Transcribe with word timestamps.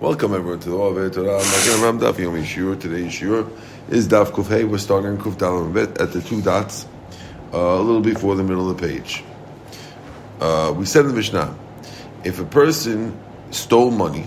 Welcome 0.00 0.32
everyone 0.32 0.60
to 0.60 0.70
the 0.70 0.76
Ove 0.76 1.12
Torah 1.12 1.36
Magen 1.36 1.82
Ram 1.82 2.00
Daf 2.00 2.14
Yomi 2.14 2.42
Shiur. 2.42 2.80
Today's 2.80 3.12
Shiur 3.12 3.46
is 3.90 4.08
Daf 4.08 4.30
Kuf 4.30 4.48
Hey. 4.48 4.64
We're 4.64 4.78
starting 4.78 5.18
Kuf 5.18 5.34
Dalet 5.34 5.74
Bet 5.74 6.00
at 6.00 6.10
the 6.14 6.22
two 6.22 6.40
dots, 6.40 6.86
uh, 7.52 7.58
a 7.58 7.82
little 7.82 8.00
before 8.00 8.34
the 8.34 8.42
middle 8.42 8.70
of 8.70 8.80
the 8.80 8.88
page. 8.88 9.22
Uh, 10.40 10.72
we 10.74 10.86
said 10.86 11.02
in 11.02 11.08
the 11.08 11.14
Mishnah, 11.14 11.54
if 12.24 12.40
a 12.40 12.46
person 12.46 13.14
stole 13.50 13.90
money 13.90 14.26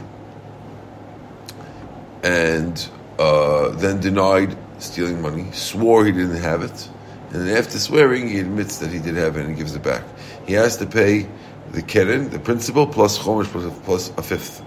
and 2.21 2.87
uh, 3.17 3.69
then 3.69 3.99
denied 3.99 4.55
stealing 4.77 5.23
money, 5.23 5.51
swore 5.53 6.05
he 6.05 6.11
didn't 6.11 6.35
have 6.35 6.61
it, 6.61 6.87
and 7.31 7.47
then 7.47 7.57
after 7.57 7.79
swearing 7.79 8.29
he 8.29 8.37
admits 8.37 8.77
that 8.77 8.91
he 8.91 8.99
did 8.99 9.15
have 9.15 9.37
it 9.37 9.45
and 9.47 9.57
gives 9.57 9.75
it 9.75 9.81
back, 9.81 10.03
he 10.45 10.53
has 10.53 10.77
to 10.77 10.85
pay 10.85 11.27
the 11.71 11.81
keren, 11.81 12.29
the 12.29 12.37
principal, 12.37 12.85
plus 12.85 13.17
chomesh 13.17 13.45
plus, 13.45 13.79
plus 13.85 14.09
a 14.17 14.21
fifth. 14.21 14.63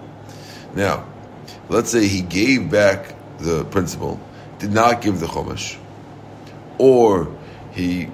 Now, 0.75 1.05
let's 1.69 1.91
say 1.91 2.07
he 2.07 2.21
gave 2.21 2.69
back 2.69 3.15
the 3.39 3.65
principal, 3.65 4.19
did 4.59 4.71
not 4.71 5.01
give 5.01 5.19
the 5.19 5.27
chumash, 5.27 5.77
or 6.77 7.35
he, 7.71 8.09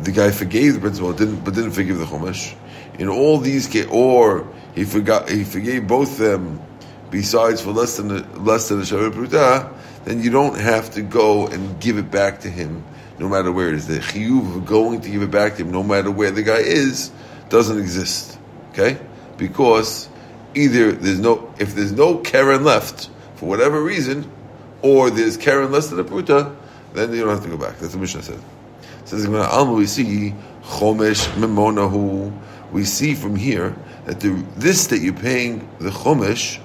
the 0.00 0.12
guy 0.12 0.30
forgave 0.30 0.74
the 0.74 0.80
principal, 0.80 1.12
didn't 1.12 1.44
but 1.44 1.54
didn't 1.54 1.72
forgive 1.72 1.98
the 1.98 2.04
chumash. 2.04 2.54
In 2.98 3.08
all 3.08 3.38
these 3.38 3.66
cases, 3.66 3.90
or 3.90 4.48
he 4.74 4.84
forgot, 4.84 5.28
he 5.28 5.44
forgave 5.44 5.86
both 5.86 6.18
them. 6.18 6.62
Besides, 7.10 7.60
for 7.60 7.70
less 7.70 7.96
than 7.96 8.10
a, 8.10 8.38
less 8.38 8.68
than 8.68 8.80
a 8.80 8.82
shaveh 8.82 9.12
pruta, 9.12 9.72
then 10.04 10.22
you 10.22 10.30
don't 10.30 10.58
have 10.58 10.90
to 10.92 11.02
go 11.02 11.46
and 11.46 11.80
give 11.80 11.98
it 11.98 12.10
back 12.10 12.40
to 12.40 12.50
him, 12.50 12.84
no 13.18 13.28
matter 13.28 13.52
where 13.52 13.68
it 13.68 13.74
is. 13.74 13.86
The 13.86 13.98
chiyuv 13.98 14.56
of 14.56 14.66
going 14.66 15.00
to 15.02 15.10
give 15.10 15.22
it 15.22 15.30
back 15.30 15.56
to 15.56 15.62
him, 15.62 15.70
no 15.70 15.82
matter 15.82 16.10
where 16.10 16.30
the 16.30 16.42
guy 16.42 16.58
is, 16.58 17.10
doesn't 17.48 17.78
exist. 17.78 18.38
Okay, 18.70 18.98
because 19.38 20.08
either 20.56 20.92
there's 20.92 21.20
no 21.20 21.52
if 21.58 21.74
there's 21.74 21.92
no 21.92 22.18
keren 22.18 22.64
left 22.64 23.10
for 23.36 23.46
whatever 23.46 23.82
reason, 23.82 24.28
or 24.82 25.10
there's 25.10 25.36
keren 25.36 25.70
less 25.70 25.88
than 25.88 26.00
a 26.00 26.04
pruta, 26.04 26.56
then 26.94 27.12
you 27.12 27.20
don't 27.20 27.28
have 27.28 27.44
to 27.44 27.50
go 27.50 27.58
back. 27.58 27.78
That's 27.78 27.94
what 27.94 28.00
Mishnah 28.00 28.22
said. 28.22 28.40
Says 29.04 29.28
we 29.28 29.86
see 29.86 30.34
chomesh 30.64 31.28
memonahu. 31.34 32.36
We 32.72 32.84
see 32.84 33.14
from 33.14 33.36
here 33.36 33.76
that 34.06 34.20
the 34.20 34.44
this 34.56 34.88
that 34.88 34.98
you're 34.98 35.12
paying 35.12 35.68
the 35.78 35.90
chomesh 35.90 36.58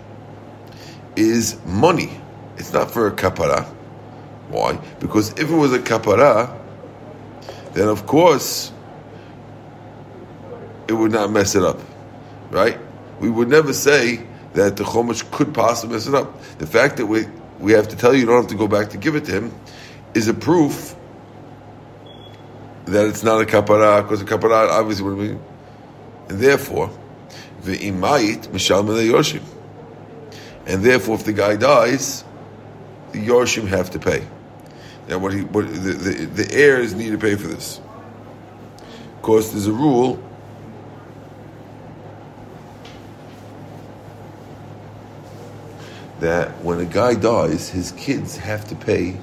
is 1.16 1.60
money. 1.66 2.20
It's 2.58 2.74
not 2.74 2.90
for 2.90 3.08
a 3.08 3.12
kapara. 3.12 3.66
Why? 4.50 4.74
Because 5.00 5.32
if 5.32 5.50
it 5.50 5.56
was 5.56 5.74
a 5.74 5.80
kapara, 5.80 6.58
then 7.74 7.88
of 7.88 8.06
course 8.06 8.72
it 10.88 10.94
would 10.94 11.12
not 11.12 11.32
mess 11.32 11.56
it 11.56 11.64
up, 11.64 11.80
right? 12.50 12.80
We 13.22 13.30
would 13.30 13.50
never 13.50 13.72
say 13.72 14.26
that 14.54 14.78
the 14.78 14.84
Chumash 14.84 15.30
could 15.32 15.54
possibly 15.54 15.96
mess 15.96 16.08
it 16.08 16.16
up. 16.16 16.42
The 16.58 16.66
fact 16.66 16.98
that 16.98 17.06
we, 17.06 17.28
we 17.60 17.74
have 17.74 17.88
to 17.90 17.96
tell 17.96 18.14
you 18.14 18.22
you 18.22 18.26
don't 18.26 18.42
have 18.42 18.50
to 18.50 18.58
go 18.58 18.68
back 18.68 18.90
to 18.90 18.98
give 18.98 19.16
it 19.16 19.26
to 19.26 19.32
him 19.32 19.54
is 20.16 20.28
a 20.28 20.34
proof 20.34 20.96
that 22.86 23.06
it's 23.06 23.24
not 23.24 23.40
a 23.40 23.46
kapara, 23.46 24.02
because 24.02 24.22
a 24.22 24.26
kapara 24.26 24.70
obviously 24.70 25.06
would 25.06 25.20
be. 25.20 25.38
And 26.30 26.40
therefore, 26.40 26.90
the 27.62 27.78
imayit 27.78 28.48
mishal 28.48 28.84
yorshim. 28.86 29.44
And 30.66 30.84
therefore, 30.84 31.16
if 31.16 31.24
the 31.24 31.34
guy 31.34 31.58
dies, 31.58 32.24
the 33.12 33.20
yorshim 33.20 33.68
have 33.68 33.92
to 33.92 34.00
pay. 34.00 34.28
Now, 35.08 35.20
what 35.20 35.32
he, 35.32 35.42
what 35.42 35.68
the, 35.68 35.92
the, 35.94 36.26
the 36.26 36.56
heirs 36.56 36.96
need 36.96 37.12
to 37.12 37.20
pay 37.20 37.36
for 37.36 37.48
this. 37.48 37.80
Of 38.80 39.22
course, 39.22 39.52
there's 39.52 39.68
a 39.68 39.74
rule 39.74 40.22
that 46.22 46.52
when 46.64 46.80
a 46.80 46.86
guy 46.86 47.16
dies, 47.16 47.70
his 47.70 47.92
kids 47.94 48.38
have 48.38 48.68
to 48.70 48.76
pay 48.76 49.18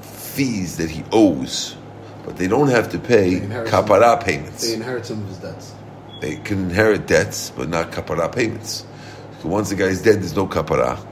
fees 0.00 0.78
that 0.78 0.90
he 0.90 1.04
owes, 1.12 1.76
but 2.24 2.36
they 2.36 2.48
don't 2.48 2.68
have 2.68 2.90
to 2.90 2.98
pay 2.98 3.40
kapara 3.40 4.16
some, 4.16 4.24
payments. 4.24 4.66
They 4.66 4.74
inherit 4.74 5.06
some 5.06 5.22
of 5.22 5.28
his 5.28 5.38
debts. 5.38 5.74
They 6.20 6.36
can 6.36 6.70
inherit 6.70 7.06
debts, 7.06 7.50
but 7.50 7.68
not 7.68 7.92
kapara 7.92 8.34
payments. 8.34 8.86
So 9.42 9.48
once 9.48 9.68
the 9.68 9.76
guy 9.76 9.86
is 9.86 10.02
dead, 10.02 10.16
there's 10.16 10.34
no 10.34 10.46
kapara. 10.46 11.06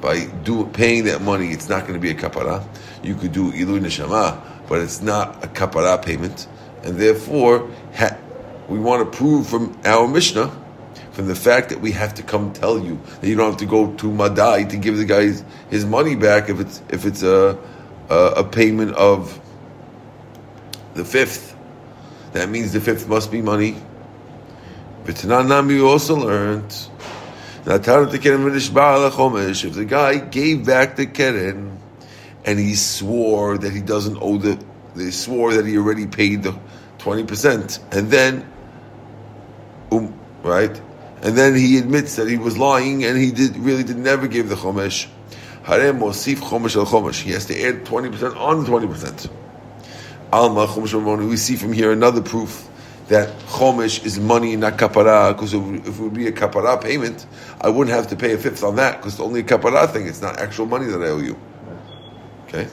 By 0.00 0.24
do, 0.44 0.66
paying 0.66 1.04
that 1.04 1.22
money, 1.22 1.52
it's 1.52 1.68
not 1.68 1.82
going 1.82 1.94
to 1.94 2.00
be 2.00 2.10
a 2.10 2.14
kapara. 2.14 2.66
You 3.04 3.14
could 3.14 3.32
do 3.32 3.52
ilu 3.52 3.78
neshama, 3.78 4.40
but 4.68 4.80
it's 4.80 5.00
not 5.00 5.44
a 5.44 5.46
kapara 5.46 6.02
payment, 6.02 6.48
and 6.82 6.96
therefore 6.96 7.70
ha, 7.94 8.16
we 8.68 8.80
want 8.80 9.10
to 9.10 9.16
prove 9.16 9.46
from 9.46 9.78
our 9.84 10.08
Mishnah 10.08 10.59
from 11.20 11.28
the 11.28 11.34
fact 11.34 11.68
that 11.68 11.82
we 11.82 11.92
have 11.92 12.14
to 12.14 12.22
come 12.22 12.50
tell 12.54 12.78
you 12.78 12.98
that 13.20 13.28
you 13.28 13.36
don't 13.36 13.50
have 13.50 13.58
to 13.58 13.66
go 13.66 13.92
to 13.96 14.10
Madai 14.10 14.64
to 14.64 14.78
give 14.78 14.96
the 14.96 15.04
guy 15.04 15.24
his, 15.24 15.44
his 15.68 15.84
money 15.84 16.16
back 16.16 16.48
if 16.48 16.58
it's 16.58 16.80
if 16.88 17.04
it's 17.04 17.22
a, 17.22 17.58
a, 18.08 18.14
a 18.38 18.44
payment 18.44 18.94
of 18.94 19.38
the 20.94 21.04
fifth. 21.04 21.54
That 22.32 22.48
means 22.48 22.72
the 22.72 22.80
fifth 22.80 23.06
must 23.06 23.30
be 23.30 23.42
money. 23.42 23.76
But 25.04 25.22
we 25.22 25.82
also 25.82 26.16
learned 26.16 26.74
if 27.66 27.82
the 27.82 27.88
guy 29.86 30.18
gave 30.20 30.64
back 30.64 30.96
the 30.96 31.04
keren 31.04 31.78
and 32.46 32.58
he 32.58 32.76
swore 32.76 33.58
that 33.58 33.74
he 33.74 33.82
doesn't 33.82 34.16
owe 34.22 34.38
the, 34.38 34.58
they 34.96 35.10
swore 35.10 35.52
that 35.52 35.66
he 35.66 35.76
already 35.76 36.06
paid 36.06 36.44
the 36.44 36.58
twenty 36.96 37.24
percent, 37.24 37.78
and 37.92 38.10
then, 38.10 38.50
um, 39.92 40.18
right, 40.42 40.80
and 41.22 41.36
then 41.36 41.54
he 41.54 41.78
admits 41.78 42.16
that 42.16 42.28
he 42.28 42.38
was 42.38 42.56
lying 42.56 43.04
and 43.04 43.18
he 43.18 43.30
did 43.30 43.56
really 43.56 43.84
did 43.84 43.98
never 43.98 44.26
give 44.26 44.48
the 44.48 44.54
chomesh. 44.54 45.06
Harem 45.64 45.98
mosif 45.98 46.36
chomesh 46.36 46.76
al 46.76 46.86
chomesh. 46.86 47.20
He 47.20 47.32
has 47.32 47.46
to 47.46 47.62
add 47.62 47.84
twenty 47.84 48.10
percent 48.10 48.36
on 48.36 48.64
twenty 48.64 48.86
percent. 48.86 49.28
Alma 50.32 50.66
chomesh 50.66 51.28
We 51.28 51.36
see 51.36 51.56
from 51.56 51.72
here 51.72 51.92
another 51.92 52.22
proof 52.22 52.68
that 53.08 53.36
chomesh 53.40 54.04
is 54.06 54.18
money, 54.18 54.56
not 54.56 54.78
kapara. 54.78 55.34
Because 55.34 55.52
if 55.52 55.98
it 55.98 56.00
would 56.00 56.14
be 56.14 56.26
a 56.28 56.32
kapara 56.32 56.80
payment, 56.80 57.26
I 57.60 57.68
wouldn't 57.68 57.94
have 57.94 58.08
to 58.08 58.16
pay 58.16 58.32
a 58.32 58.38
fifth 58.38 58.64
on 58.64 58.76
that 58.76 58.98
because 58.98 59.14
it's 59.14 59.20
only 59.20 59.40
a 59.40 59.44
kapara 59.44 59.90
thing. 59.90 60.06
It's 60.06 60.22
not 60.22 60.38
actual 60.38 60.66
money 60.66 60.86
that 60.86 61.02
I 61.02 61.08
owe 61.08 61.18
you. 61.18 61.38
Okay. 62.46 62.68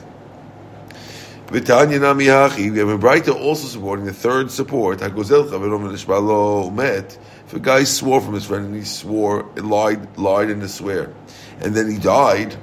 V'tanya 1.48 1.98
nami 1.98 2.26
hachi. 2.26 2.70
We 2.70 2.78
have 2.78 2.90
a 2.90 2.98
Braita 2.98 3.34
also 3.34 3.66
supporting 3.68 4.04
the 4.04 4.12
third 4.12 4.50
support. 4.50 4.98
Hagozel 4.98 5.48
chaverom 5.48 5.88
v'nishbalo 5.88 6.70
met. 6.74 7.18
If 7.46 7.54
a 7.54 7.58
guy 7.58 7.84
swore 7.84 8.20
from 8.20 8.34
his 8.34 8.44
friend 8.44 8.66
and 8.66 8.74
he 8.74 8.84
swore, 8.84 9.44
lied, 9.56 10.18
lied 10.18 10.50
in 10.50 10.60
a 10.60 10.68
swear, 10.68 11.14
and 11.60 11.74
then 11.74 11.90
he 11.90 11.96
died, 11.96 12.54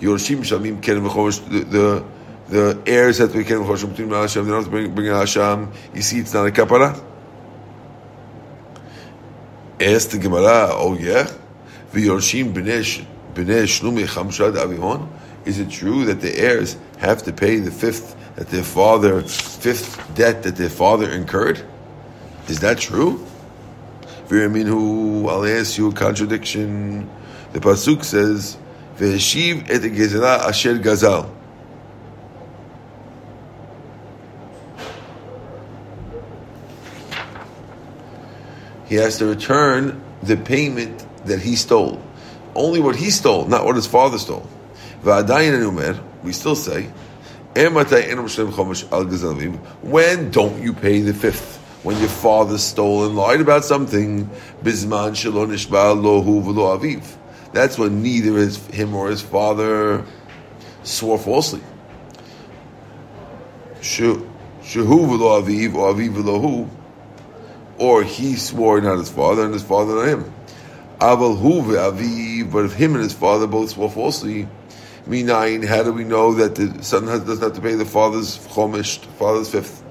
Yorshim 0.00 0.38
Shamim 0.38 0.80
Ken 0.80 1.02
the, 1.02 1.64
the 1.68 2.04
the 2.48 2.82
heirs 2.86 3.18
have 3.18 3.32
to 3.32 3.38
be 3.38 3.44
Ken 3.44 3.58
V'chosh 3.58 3.86
between 3.86 4.08
Hashem. 4.08 4.44
They 4.44 4.50
don't 4.50 4.60
have 4.60 4.64
to 4.64 4.70
bring, 4.70 4.94
bring 4.94 5.08
Hashem. 5.08 5.70
You 5.92 6.00
see, 6.00 6.20
it's 6.20 6.32
not 6.32 6.46
a 6.46 6.50
kapara. 6.50 6.98
Ask 9.78 10.08
the 10.08 10.18
Gemara. 10.18 10.70
Oh 10.72 10.96
yeah, 10.98 11.30
V'yorshim 11.92 12.54
b'nei 12.54 13.04
b'nei 13.34 13.64
shlumi 13.64 14.06
chamshad 14.06 14.54
avihon. 14.54 15.06
Is 15.48 15.58
it 15.58 15.70
true 15.70 16.04
that 16.04 16.20
the 16.20 16.38
heirs 16.38 16.76
have 16.98 17.22
to 17.22 17.32
pay 17.32 17.56
the 17.56 17.70
fifth 17.70 18.14
that 18.36 18.48
their 18.48 18.62
father, 18.62 19.22
fifth 19.22 20.14
debt 20.14 20.42
that 20.42 20.56
their 20.56 20.68
father 20.68 21.08
incurred? 21.08 21.64
Is 22.48 22.60
that 22.60 22.76
true? 22.76 23.26
I'll 24.30 25.46
ask 25.46 25.78
you 25.78 25.88
a 25.88 25.92
contradiction. 25.94 27.08
The 27.54 27.60
pasuk 27.60 28.04
says, 28.04 28.58
"Ve'eshiv 28.98 29.70
et 29.70 29.80
gezerah 29.80 30.40
asher 30.44 30.78
gazal." 30.78 31.30
He 38.84 38.96
has 38.96 39.16
to 39.16 39.24
return 39.24 40.02
the 40.22 40.36
payment 40.36 41.06
that 41.24 41.40
he 41.40 41.56
stole. 41.56 42.02
Only 42.54 42.80
what 42.80 42.96
he 42.96 43.10
stole, 43.10 43.46
not 43.46 43.64
what 43.64 43.76
his 43.76 43.86
father 43.86 44.18
stole. 44.18 44.46
We 45.02 46.32
still 46.32 46.56
say, 46.56 46.90
when 49.82 50.30
don't 50.30 50.62
you 50.62 50.72
pay 50.72 51.00
the 51.00 51.14
fifth? 51.14 51.56
When 51.82 51.98
your 51.98 52.08
father 52.08 52.58
stole 52.58 53.06
and 53.06 53.16
lied 53.16 53.40
about 53.40 53.64
something, 53.64 54.30
lohu. 54.62 57.02
That's 57.52 57.78
when 57.78 58.02
neither 58.02 58.36
his, 58.36 58.66
him 58.66 58.94
or 58.94 59.08
his 59.08 59.22
father 59.22 60.04
swore 60.82 61.18
falsely. 61.18 61.62
Or 63.80 64.20
or 67.78 68.02
he 68.02 68.36
swore 68.36 68.80
not 68.80 68.98
his 68.98 69.10
father 69.10 69.44
and 69.44 69.54
his 69.54 69.62
father 69.62 69.94
not 69.94 70.08
him. 70.08 70.32
Hu 71.00 72.44
but 72.44 72.64
if 72.64 72.74
him 72.74 72.94
and 72.94 73.02
his 73.02 73.12
father 73.12 73.46
both 73.46 73.70
swore 73.70 73.90
falsely, 73.90 74.48
Minayin, 75.08 75.66
how 75.66 75.82
do 75.82 75.92
we 75.92 76.04
know 76.04 76.34
that 76.34 76.54
the 76.54 76.82
son 76.84 77.06
doesn't 77.06 77.40
have 77.40 77.54
to 77.54 77.60
pay 77.62 77.74
the 77.74 77.86
father's 77.86 78.38
chomesh, 78.48 78.98
father's 79.16 79.48
fifth? 79.50 79.82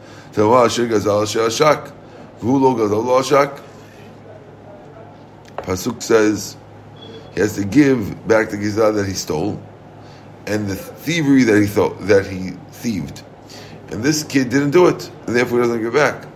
Pasuk 5.57 6.03
says 6.03 6.55
he 7.33 7.39
has 7.39 7.55
to 7.55 7.65
give 7.65 8.27
back 8.27 8.51
the 8.51 8.57
gizah 8.57 8.93
that 8.93 9.07
he 9.07 9.13
stole, 9.13 9.59
and 10.45 10.67
the 10.67 10.75
thievery 10.75 11.43
that 11.43 11.59
he 11.59 11.65
thought 11.65 11.99
that 12.01 12.27
he 12.27 12.51
thieved. 12.69 13.23
And 13.89 14.03
this 14.03 14.23
kid 14.23 14.49
didn't 14.49 14.71
do 14.71 14.85
it, 14.87 15.09
and 15.25 15.35
therefore 15.35 15.61
he 15.61 15.67
doesn't 15.67 15.81
give 15.81 15.93
back. 15.93 16.26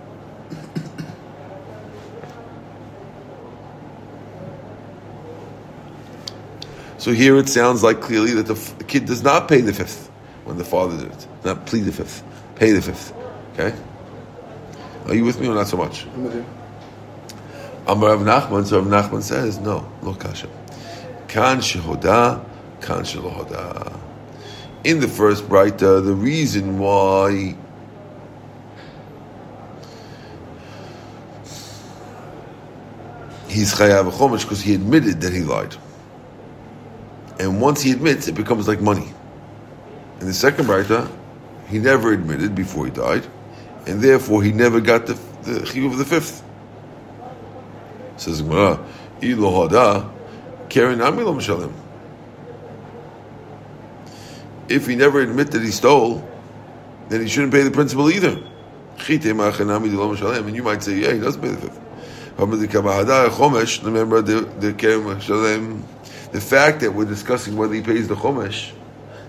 So 7.01 7.13
here 7.13 7.35
it 7.37 7.49
sounds 7.49 7.81
like 7.81 7.99
clearly 7.99 8.35
that 8.35 8.45
the, 8.45 8.53
f- 8.53 8.77
the 8.77 8.83
kid 8.83 9.05
does 9.05 9.23
not 9.23 9.47
pay 9.47 9.59
the 9.61 9.73
fifth 9.73 10.11
when 10.43 10.59
the 10.59 10.63
father 10.63 10.95
did 10.97 11.11
it. 11.11 11.27
Not 11.43 11.65
plead 11.65 11.85
the 11.85 11.91
fifth, 11.91 12.23
pay 12.53 12.73
the 12.73 12.81
fifth. 12.83 13.11
Okay? 13.53 13.75
Are 15.07 15.15
you 15.15 15.25
with 15.25 15.41
me 15.41 15.47
or 15.47 15.55
not 15.55 15.65
so 15.65 15.77
much? 15.77 16.05
I'm 16.05 16.25
with 16.25 16.35
you. 16.35 16.45
Amar 17.87 18.15
Rav 18.15 18.19
Nachman, 18.19 18.67
so 18.67 18.79
Rav 18.79 18.87
Nachman 18.87 19.23
says, 19.23 19.57
no, 19.57 19.91
lo 20.03 20.13
kasha. 20.13 20.47
Kan 21.27 21.57
shehoda, 21.57 22.45
kan 22.81 22.99
shelohoda. 22.99 23.99
In 24.83 24.99
the 24.99 25.07
first 25.07 25.49
Braita, 25.49 26.05
the 26.05 26.13
reason 26.13 26.77
why 26.77 27.55
he's 33.47 33.73
chayav 33.73 34.05
a 34.05 34.37
because 34.37 34.61
he 34.61 34.75
admitted 34.75 35.19
that 35.21 35.33
he 35.33 35.39
lied. 35.39 35.75
And 37.41 37.59
once 37.59 37.81
he 37.81 37.91
admits, 37.91 38.27
it 38.27 38.35
becomes 38.35 38.67
like 38.67 38.81
money. 38.81 39.11
In 40.19 40.27
the 40.27 40.33
second 40.33 40.67
Braita, 40.67 41.09
he 41.67 41.79
never 41.79 42.13
admitted 42.13 42.53
before 42.53 42.85
he 42.85 42.91
died, 42.91 43.25
and 43.87 43.99
therefore 43.99 44.43
he 44.43 44.51
never 44.51 44.79
got 44.79 45.07
the 45.07 45.17
the 45.41 45.61
chiyuv 45.61 45.93
of 45.93 45.97
the 45.97 46.05
fifth. 46.05 46.43
Says 48.17 48.43
Gemara, 48.43 48.77
"Ilo 49.23 49.67
hada, 49.67 50.07
keren 50.69 51.01
ami 51.01 51.23
lo 51.23 51.33
mishalim." 51.33 51.71
If 54.69 54.85
he 54.85 54.95
never 54.95 55.21
admit 55.21 55.49
that 55.51 55.63
he 55.63 55.71
stole, 55.71 56.23
then 57.09 57.21
he 57.21 57.27
shouldn't 57.27 57.53
pay 57.53 57.63
the 57.63 57.71
principal 57.71 58.11
either. 58.11 58.37
And 59.09 60.55
you 60.55 60.63
might 60.63 60.83
say, 60.83 60.93
"Yeah, 60.93 61.13
he 61.13 61.19
does 61.19 61.37
pay 61.37 61.49
the 61.49 61.57
fifth." 61.57 61.79
Remember 62.37 62.55
the 62.55 62.67
keren 62.67 62.83
mishalim. 65.03 65.81
The 66.31 66.41
fact 66.41 66.79
that 66.81 66.93
we're 66.93 67.05
discussing 67.05 67.57
whether 67.57 67.73
he 67.73 67.81
pays 67.81 68.07
the 68.07 68.15
chomesh 68.15 68.71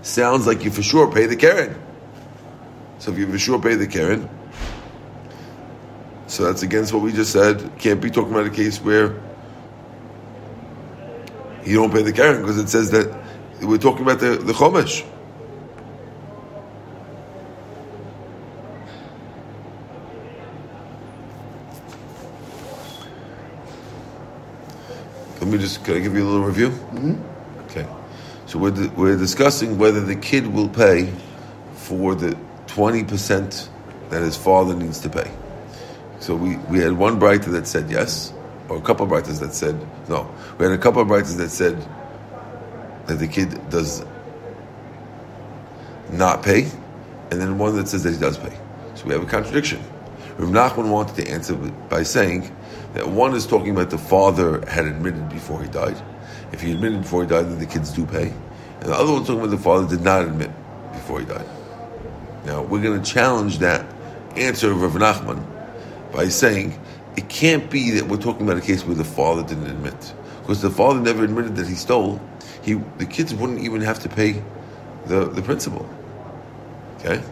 sounds 0.01 0.47
like 0.47 0.63
you 0.63 0.71
for 0.71 0.83
sure 0.83 1.11
pay 1.11 1.25
the 1.25 1.35
keren. 1.35 1.79
So 2.99 3.11
if 3.11 3.17
you 3.17 3.29
for 3.29 3.37
sure 3.37 3.61
pay 3.61 3.75
the 3.75 3.87
keren, 3.87 4.29
so 6.27 6.45
that's 6.45 6.63
against 6.63 6.93
what 6.93 7.03
we 7.03 7.11
just 7.11 7.31
said. 7.31 7.77
Can't 7.77 8.01
be 8.01 8.09
talking 8.09 8.31
about 8.31 8.47
a 8.47 8.49
case 8.49 8.79
where 8.79 9.21
you 11.65 11.75
don't 11.75 11.91
pay 11.91 12.01
the 12.01 12.13
keren 12.13 12.41
because 12.41 12.57
it 12.57 12.69
says 12.69 12.91
that 12.91 13.21
we're 13.61 13.77
talking 13.77 14.01
about 14.01 14.19
the, 14.19 14.37
the 14.37 14.53
chomesh. 14.53 15.07
Me 25.53 25.59
just 25.59 25.85
can 25.85 25.97
I 25.97 25.99
give 25.99 26.15
you 26.15 26.23
a 26.23 26.27
little 26.27 26.47
review? 26.47 26.69
Mm-hmm. 26.69 27.65
Okay. 27.65 27.87
So 28.47 28.57
we're, 28.57 28.71
di- 28.71 28.87
we're 28.87 29.15
discussing 29.15 29.77
whether 29.77 30.01
the 30.01 30.15
kid 30.15 30.47
will 30.47 30.67
pay 30.67 31.13
for 31.75 32.15
the 32.15 32.35
20% 32.65 33.69
that 34.09 34.23
his 34.23 34.35
father 34.35 34.73
needs 34.73 34.99
to 35.01 35.09
pay. 35.09 35.29
So 36.17 36.35
we, 36.35 36.57
we 36.57 36.79
had 36.79 36.93
one 36.93 37.19
Braita 37.19 37.51
that 37.51 37.67
said 37.67 37.91
yes, 37.91 38.33
or 38.67 38.77
a 38.77 38.81
couple 38.81 39.05
of 39.05 39.11
Braitas 39.11 39.39
that 39.41 39.53
said 39.53 39.79
no. 40.09 40.27
We 40.57 40.65
had 40.65 40.73
a 40.73 40.77
couple 40.79 41.03
of 41.03 41.07
Braitas 41.07 41.37
that 41.37 41.49
said 41.49 41.77
that 43.05 43.19
the 43.19 43.27
kid 43.27 43.69
does 43.69 44.03
not 46.11 46.41
pay, 46.41 46.63
and 47.29 47.39
then 47.39 47.59
one 47.59 47.75
that 47.75 47.87
says 47.87 48.01
that 48.05 48.13
he 48.13 48.19
does 48.19 48.39
pay. 48.39 48.57
So 48.95 49.05
we 49.05 49.13
have 49.13 49.21
a 49.21 49.27
contradiction. 49.27 49.83
Rav 50.39 50.49
Nachman 50.49 50.89
wanted 50.89 51.23
to 51.23 51.29
answer 51.29 51.53
by 51.53 52.01
saying 52.01 52.51
that 52.93 53.07
one 53.07 53.33
is 53.33 53.47
talking 53.47 53.71
about 53.71 53.89
the 53.89 53.97
father 53.97 54.63
had 54.67 54.85
admitted 54.85 55.29
before 55.29 55.61
he 55.61 55.69
died. 55.69 56.01
If 56.51 56.61
he 56.61 56.71
admitted 56.71 57.01
before 57.01 57.23
he 57.23 57.29
died, 57.29 57.45
then 57.45 57.59
the 57.59 57.65
kids 57.65 57.91
do 57.91 58.05
pay. 58.05 58.33
And 58.79 58.91
the 58.91 58.95
other 58.95 59.11
one's 59.11 59.27
talking 59.27 59.41
about 59.41 59.51
the 59.51 59.57
father 59.57 59.87
did 59.87 60.03
not 60.03 60.23
admit 60.23 60.51
before 60.91 61.19
he 61.19 61.25
died. 61.25 61.47
Now, 62.45 62.61
we're 62.61 62.81
going 62.81 63.01
to 63.01 63.11
challenge 63.11 63.59
that 63.59 63.85
answer 64.35 64.71
of 64.71 64.81
Rav 64.81 64.93
Nachman 64.93 65.43
by 66.11 66.27
saying 66.27 66.79
it 67.15 67.29
can't 67.29 67.69
be 67.69 67.91
that 67.91 68.07
we're 68.07 68.17
talking 68.17 68.43
about 68.43 68.57
a 68.57 68.65
case 68.65 68.85
where 68.85 68.95
the 68.95 69.03
father 69.03 69.43
didn't 69.43 69.67
admit. 69.67 70.13
Because 70.41 70.61
the 70.61 70.69
father 70.69 70.99
never 70.99 71.23
admitted 71.23 71.55
that 71.55 71.67
he 71.67 71.75
stole, 71.75 72.21
he, 72.61 72.73
the 72.97 73.05
kids 73.05 73.33
wouldn't 73.33 73.59
even 73.59 73.81
have 73.81 73.99
to 73.99 74.09
pay 74.09 74.43
the, 75.05 75.25
the 75.25 75.41
principal. 75.41 75.87
Okay? 76.99 77.23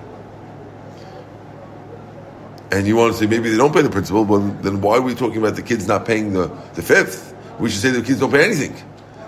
And 2.72 2.88
you 2.88 2.96
want 2.96 3.14
to 3.14 3.20
say 3.20 3.26
maybe 3.28 3.50
they 3.50 3.58
don't 3.58 3.74
pay 3.74 3.82
the 3.82 3.90
principal, 3.90 4.24
but 4.24 4.64
then 4.64 4.80
why 4.82 4.98
are 4.98 5.02
we 5.02 5.14
talking 5.14 5.38
about 5.38 5.56
the 5.56 5.62
kids 5.62 5.88
not 5.88 6.06
paying 6.06 6.34
the, 6.34 6.48
the 6.74 6.82
fifth? 6.82 7.36
We 7.60 7.70
should 7.70 7.82
say 7.82 7.92
the 7.92 8.02
kids 8.02 8.20
don't 8.20 8.32
pay 8.32 8.46
anything. 8.46 8.76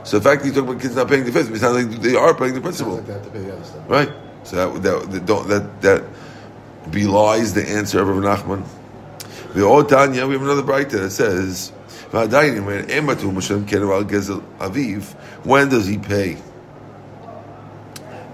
So 0.03 0.19
the 0.19 0.23
fact 0.23 0.43
that 0.43 0.47
you 0.47 0.53
talk 0.53 0.63
about 0.63 0.81
kids 0.81 0.95
not 0.95 1.07
paying 1.09 1.25
the 1.25 1.31
fifth, 1.31 1.51
it 1.51 1.59
sounds 1.59 1.85
like 1.85 2.01
they 2.01 2.15
are 2.15 2.33
paying 2.33 2.53
the 2.53 2.61
principal. 2.61 2.95
Like 2.95 3.05
they 3.05 3.13
have 3.13 3.23
to 3.23 3.29
pay 3.29 3.39
the 3.39 3.53
other 3.53 3.63
stuff. 3.63 3.89
Right. 3.89 4.11
So 4.43 4.77
that 4.77 4.83
that 4.83 5.11
that, 5.11 5.25
don't, 5.25 5.47
that, 5.49 5.81
that 5.81 6.03
belies 6.89 7.53
the 7.53 7.67
answer 7.67 8.01
of 8.01 8.07
Rav 8.07 8.39
Nachman. 8.39 8.65
The 9.53 9.63
old 9.63 9.89
Tanya, 9.89 10.25
we 10.25 10.33
have 10.33 10.41
another 10.41 10.63
Braita 10.63 10.91
that 10.91 11.11
says, 11.11 11.71
when 12.11 12.27
ematu 12.29 13.31
Moshe 13.31 13.67
keren 13.67 13.89
al 13.89 14.03
gezel 14.03 14.41
aviv, 14.59 15.13
when 15.45 15.69
does 15.69 15.85
he 15.85 15.97
pay 15.97 16.37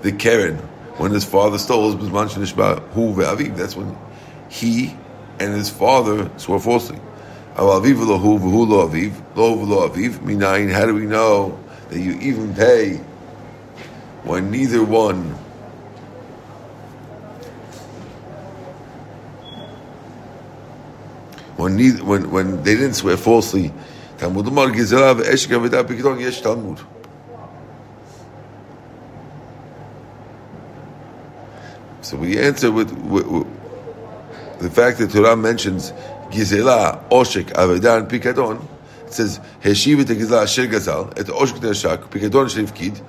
the 0.01 0.11
keren? 0.11 0.57
When 0.97 1.11
his 1.11 1.25
father 1.25 1.57
stole 1.57 1.91
his 1.91 2.09
bizman 2.09 2.29
shenishba 2.29 2.79
hu 2.89 3.13
ve'aviv. 3.13 3.55
That's 3.55 3.75
when 3.75 3.97
he 4.49 4.95
and 5.39 5.53
his 5.53 5.69
father 5.69 6.29
swore 6.37 6.59
falsely. 6.59 6.99
How 7.55 7.79
do 7.81 7.93
we 10.93 11.05
know 11.05 11.59
that 11.89 11.99
you 11.99 12.11
even 12.21 12.53
pay 12.53 13.01
when 14.23 14.51
neither 14.51 14.83
one 14.83 15.35
when 21.59 21.75
neither, 21.75 22.03
when 22.05 22.31
when 22.31 22.63
they 22.63 22.75
didn't 22.75 22.93
swear 22.93 23.17
falsely. 23.17 23.73
Talmud 24.17 24.47
Umar 24.47 24.67
Gizela 24.67 25.13
ve'eshek 25.19 25.51
avedah 25.51 25.83
pikadon 25.83 26.21
yesh 26.21 26.41
Talmud. 26.41 26.79
So 32.01 32.17
we 32.17 32.39
answer 32.39 32.71
with, 32.71 32.91
with, 32.91 33.27
with 33.27 33.47
the 34.59 34.69
fact 34.69 34.99
that 34.99 35.11
Torah 35.11 35.35
mentions 35.35 35.91
Gizela, 36.29 37.07
Oshek, 37.09 37.45
Avedah, 37.53 37.99
and 37.99 38.09
Pikadon. 38.09 38.63
It 39.05 39.13
says 39.13 39.39
Heshiv 39.61 40.01
et 40.01 40.07
Gizela 40.15 40.43
Asher 40.43 40.67
Gazal, 40.67 41.17
et 41.17 41.25
Oshek 41.27 41.59
Neshak, 41.59 42.09
Pikadon 42.09 42.47
Shrifkid, 42.47 43.01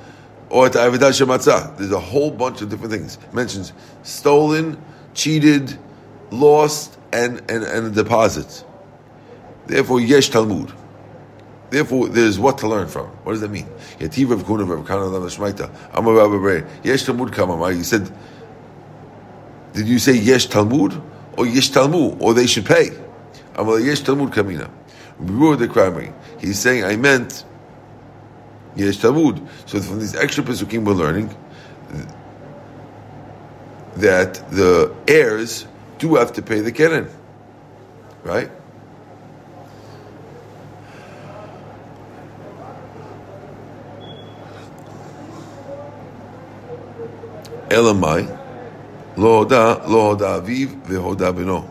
or 0.48 0.66
et 0.66 0.72
Avedah 0.72 1.10
Shematzah. 1.10 1.76
There's 1.76 1.92
a 1.92 2.00
whole 2.00 2.30
bunch 2.30 2.62
of 2.62 2.70
different 2.70 2.92
things. 2.92 3.16
It 3.16 3.34
mentions 3.34 3.72
stolen, 4.02 4.82
cheated, 5.12 5.76
lost, 6.30 6.98
and, 7.12 7.38
and, 7.50 7.64
and 7.64 7.86
a 7.86 7.90
deposit. 7.90 8.64
Therefore, 9.66 10.00
Yesh 10.00 10.30
Talmud. 10.30 10.72
Therefore, 11.70 12.08
there's 12.08 12.38
what 12.38 12.58
to 12.58 12.68
learn 12.68 12.88
from. 12.88 13.06
What 13.06 13.32
does 13.32 13.40
that 13.42 13.50
mean? 13.50 13.66
Yativ 13.98 14.30
Rav 14.30 14.44
Kuna 14.44 14.64
Rav 14.64 14.86
Kana 14.86 15.04
Lam 15.06 15.22
Shmaita. 15.22 15.70
Rabbi. 15.94 16.68
Yesh 16.82 17.04
Talmud 17.04 17.30
Kamamai. 17.32 17.76
You 17.76 17.84
said, 17.84 18.10
did 19.72 19.86
you 19.86 20.00
say 20.00 20.16
Yesh 20.16 20.46
Talmud 20.46 21.00
or 21.36 21.46
Yesh 21.46 21.70
Talmud 21.70 22.20
or 22.20 22.34
they 22.34 22.46
should 22.46 22.66
pay? 22.66 22.90
Amar 23.56 23.80
Yesh 23.80 24.00
Talmud 24.00 24.32
Kamina. 24.32 24.70
The 25.18 25.68
Kramri. 25.68 26.12
He's 26.40 26.58
saying 26.58 26.84
I 26.84 26.96
meant 26.96 27.44
Yesh 28.76 28.98
Talmud. 28.98 29.46
So 29.66 29.80
from 29.80 30.00
these 30.00 30.14
extra 30.14 30.42
pesukim 30.42 30.84
we're 30.84 30.94
learning 30.94 31.34
that 33.96 34.34
the 34.50 34.94
heirs 35.08 35.66
do 35.98 36.14
have 36.14 36.32
to 36.32 36.42
pay 36.42 36.60
the 36.60 36.72
keren, 36.72 37.08
right? 38.22 38.50
Elamai, 47.68 48.39
lo 49.16 49.44
hoda, 49.44 49.86
lo 49.88 50.14
hoda 50.14 50.40
aviv, 50.40 50.82
vehoda 50.82 51.32
beno. 51.32 51.68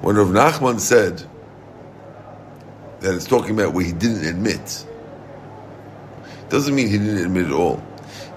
When 0.00 0.16
Rav 0.16 0.28
Nachman 0.28 0.80
said 0.80 1.22
that 3.00 3.14
it's 3.14 3.26
talking 3.26 3.52
about 3.58 3.74
where 3.74 3.84
he 3.84 3.92
didn't 3.92 4.26
admit, 4.26 4.86
doesn't 6.48 6.74
mean 6.74 6.88
he 6.88 6.98
didn't 6.98 7.24
admit 7.24 7.46
at 7.46 7.52
all. 7.52 7.82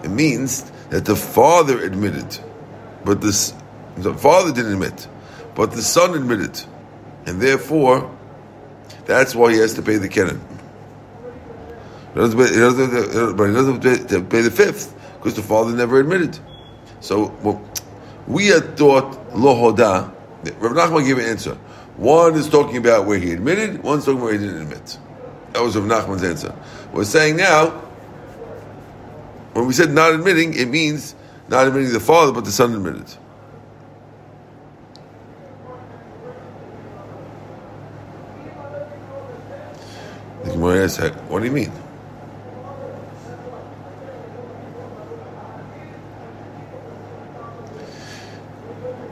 It 0.04 0.10
means 0.10 0.72
that 0.90 1.06
the 1.06 1.16
father 1.16 1.80
admitted, 1.84 2.40
but 3.04 3.22
this, 3.22 3.54
the 3.98 4.14
father 4.14 4.52
didn't 4.54 4.74
admit, 4.74 5.08
but 5.56 5.72
the 5.72 5.82
son 5.82 6.14
admitted, 6.14 6.62
and 7.26 7.42
therefore, 7.42 8.10
that's 9.06 9.34
why 9.36 9.52
he 9.54 9.60
has 9.60 9.74
to 9.76 9.82
pay 9.82 9.98
the 9.98 10.10
doesn't, 12.16 12.38
but 12.38 12.50
he 12.50 12.56
doesn't 12.56 13.84
have 13.84 14.08
to 14.08 14.22
pay 14.22 14.42
the 14.42 14.52
fifth 14.52 14.94
because 15.16 15.34
the 15.34 15.42
father 15.42 15.76
never 15.76 16.00
admitted. 16.00 16.38
So 17.04 17.36
well, 17.44 17.62
we 18.28 18.48
had 18.48 18.78
thought 18.78 19.36
lo 19.36 19.54
hoda. 19.56 20.10
Rav 20.62 20.72
Nachman 20.72 21.06
gave 21.06 21.18
an 21.18 21.26
answer. 21.26 21.56
One 21.98 22.36
is 22.36 22.48
talking 22.48 22.78
about 22.78 23.06
where 23.06 23.20
he 23.20 23.34
admitted. 23.34 23.84
One's 23.84 24.06
talking 24.06 24.20
about 24.20 24.28
where 24.28 24.40
he 24.40 24.46
didn't 24.46 24.62
admit. 24.62 24.98
That 25.52 25.62
was 25.62 25.76
Rav 25.76 25.84
Nachman's 25.84 26.24
answer. 26.24 26.56
We're 26.94 27.04
saying 27.04 27.36
now, 27.36 27.72
when 29.52 29.68
we 29.68 29.74
said 29.74 29.92
not 29.92 30.14
admitting, 30.14 30.54
it 30.54 30.70
means 30.70 31.14
not 31.50 31.68
admitting 31.68 31.92
the 31.92 32.00
father, 32.00 32.32
but 32.32 32.46
the 32.46 32.54
son 32.54 32.74
admitted. 32.74 33.06
The 40.46 40.52
Gemara 40.52 40.86
asks, 40.86 41.00
what 41.28 41.40
do 41.40 41.46
you 41.46 41.52
mean? 41.52 41.72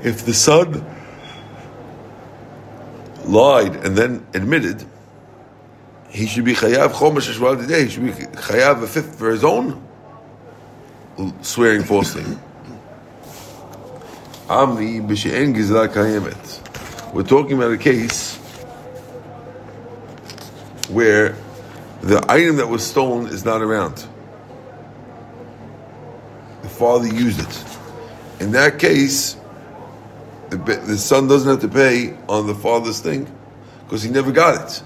If 0.04 0.26
the 0.26 0.34
son 0.34 0.84
lied 3.26 3.76
and 3.76 3.96
then 3.96 4.26
admitted, 4.34 4.86
he 6.10 6.26
should 6.28 6.44
be 6.44 6.54
chayav 6.54 6.90
chomesh 6.94 7.32
sheshval 7.32 7.60
today. 7.60 7.84
He 7.84 7.90
should 7.90 8.06
be 8.06 8.12
chayav 8.12 8.84
a 8.84 8.88
fifth 8.88 9.18
for 9.18 9.30
his 9.30 9.44
own 9.44 9.82
swearing 11.42 11.84
falsely. 11.84 12.24
Amri 14.48 15.06
b'she'en 15.08 15.56
gizla 15.56 15.88
kayemet. 15.88 17.14
We're 17.14 17.24
talking 17.24 17.58
about 17.58 17.72
a 17.72 17.78
case 17.78 18.38
where 20.90 21.36
the 22.02 22.24
item 22.30 22.58
that 22.58 22.68
was 22.68 22.86
stolen 22.86 23.28
is 23.28 23.46
not 23.46 23.62
around. 23.62 24.06
The 26.64 26.70
father 26.70 27.08
used 27.08 27.40
it. 27.40 27.66
In 28.42 28.52
that 28.54 28.80
case, 28.80 29.38
the 30.52 30.98
son 30.98 31.28
doesn't 31.28 31.50
have 31.50 31.62
to 31.62 31.70
pay 31.70 32.18
on 32.28 32.46
the 32.46 32.56
father's 32.56 33.00
thing 33.00 33.34
because 33.84 34.04
he 34.04 34.10
never 34.10 34.32
got 34.32 34.70
it. 34.70 34.84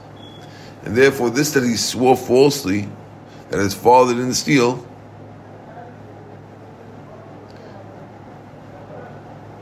And 0.84 0.96
therefore, 0.96 1.32
this 1.32 1.52
that 1.52 1.64
he 1.64 1.76
swore 1.76 2.16
falsely 2.16 2.88
that 3.50 3.60
his 3.60 3.74
father 3.74 4.14
didn't 4.14 4.36
steal, 4.36 4.86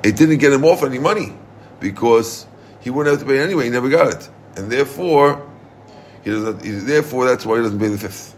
it 0.03 0.17
didn't 0.17 0.39
get 0.39 0.51
him 0.51 0.65
off 0.65 0.83
any 0.83 0.99
money 0.99 1.33
because 1.79 2.45
he 2.81 2.89
wouldn't 2.89 3.17
have 3.17 3.25
to 3.25 3.33
pay 3.33 3.41
anyway. 3.41 3.65
He 3.65 3.69
never 3.69 3.89
got 3.89 4.13
it, 4.13 4.29
and 4.57 4.69
therefore, 4.69 5.49
he 6.23 6.31
doesn't. 6.31 6.63
He, 6.63 6.71
therefore, 6.71 7.25
that's 7.25 7.45
why 7.45 7.57
he 7.57 7.63
doesn't 7.63 7.79
pay 7.79 7.87
the 7.87 7.97
fifth. 7.97 8.35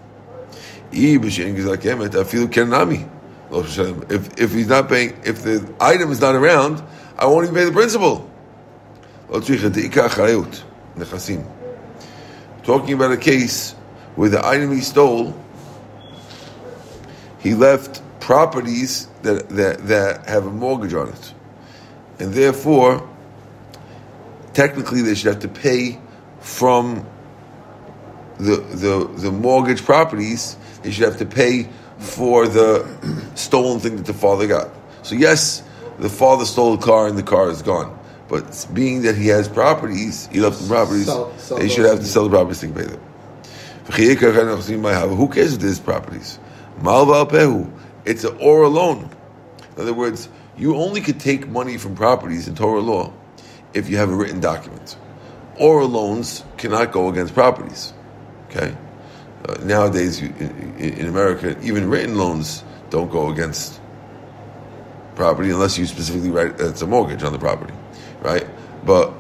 If 0.92 1.40
if 4.40 4.54
he's 4.54 4.68
not 4.68 4.90
paying, 4.90 5.20
if 5.24 5.44
the 5.44 5.74
item 5.80 6.12
is 6.12 6.22
not 6.22 6.36
around, 6.36 6.84
I 7.18 7.26
won't 7.26 7.46
even 7.46 7.56
pay 7.56 7.66
the 7.66 7.72
principal. 7.72 8.30
Talking 12.64 12.94
about 12.94 13.12
a 13.12 13.18
case 13.18 13.74
where 14.16 14.30
the 14.30 14.46
item 14.46 14.72
he 14.72 14.82
stole, 14.82 15.36
he 17.40 17.54
left 17.54 18.02
properties 18.20 19.08
that, 19.22 19.50
that, 19.50 19.88
that 19.88 20.28
have 20.28 20.46
a 20.46 20.52
mortgage 20.52 20.94
on 20.94 21.10
it. 21.10 21.34
And 22.20 22.34
therefore, 22.34 23.08
technically 24.54 25.02
they 25.02 25.16
should 25.16 25.34
have 25.34 25.42
to 25.42 25.48
pay 25.48 26.00
from 26.40 27.06
the, 28.38 28.58
the, 28.58 29.10
the 29.22 29.32
mortgage 29.32 29.84
properties, 29.84 30.58
they 30.84 30.92
should 30.92 31.06
have 31.06 31.18
to 31.18 31.26
pay 31.26 31.70
for 31.98 32.48
the 32.48 32.86
stolen 33.36 33.80
thing 33.80 33.96
that 33.98 34.06
the 34.06 34.14
father 34.14 34.48
got. 34.48 34.70
So 35.04 35.16
yes, 35.16 35.64
the 36.00 36.10
father 36.10 36.46
stole 36.46 36.74
a 36.74 36.78
car 36.78 37.08
and 37.08 37.18
the 37.18 37.24
car 37.24 37.50
is 37.50 37.62
gone. 37.62 37.98
But 38.28 38.68
being 38.74 39.04
that 39.04 39.16
he 39.16 39.28
has 39.28 39.48
properties, 39.48 40.28
he 40.28 40.40
left 40.40 40.60
the 40.60 40.68
properties, 40.68 41.06
sell, 41.06 41.38
sell 41.38 41.58
they 41.58 41.70
should 41.70 41.86
have 41.86 42.00
to 42.00 42.06
sell 42.06 42.24
the 42.24 42.32
properties 42.32 42.62
to 42.62 42.68
pay 42.70 42.84
them. 42.84 43.00
Who 45.16 45.30
cares 45.30 45.54
if 45.54 45.60
there's 45.60 45.80
properties? 45.80 46.40
It's 48.06 48.24
an 48.24 48.38
oral 48.38 48.72
loan. 48.72 49.10
In 49.76 49.82
other 49.82 49.94
words, 49.94 50.30
you 50.58 50.76
only 50.76 51.02
could 51.02 51.20
take 51.20 51.48
money 51.48 51.78
from 51.78 51.96
properties 51.96 52.48
in 52.48 52.56
Torah 52.56 52.80
law 52.80 53.14
if 53.74 53.90
you 53.90 53.98
have 53.98 54.10
a 54.10 54.16
written 54.16 54.40
document. 54.40 54.98
Oral 55.60 55.88
loans 55.88 56.44
cannot 56.58 56.92
go 56.92 57.10
against 57.10 57.34
properties. 57.34 57.94
Okay? 58.50 58.76
Uh, 59.48 59.54
nowadays, 59.64 60.22
you, 60.22 60.34
in, 60.40 60.80
in 60.80 61.08
America, 61.08 61.56
even 61.62 61.90
written 61.90 62.18
loans 62.18 62.64
don't 62.90 63.12
go 63.12 63.30
against 63.30 63.80
property 65.16 65.50
unless 65.50 65.78
you 65.78 65.86
specifically 65.86 66.30
write 66.30 66.60
uh, 66.60 66.70
it's 66.70 66.82
a 66.82 66.88
mortgage 66.88 67.24
on 67.24 67.32
the 67.32 67.40
property, 67.40 67.74
right? 68.22 68.48
But 68.86 69.14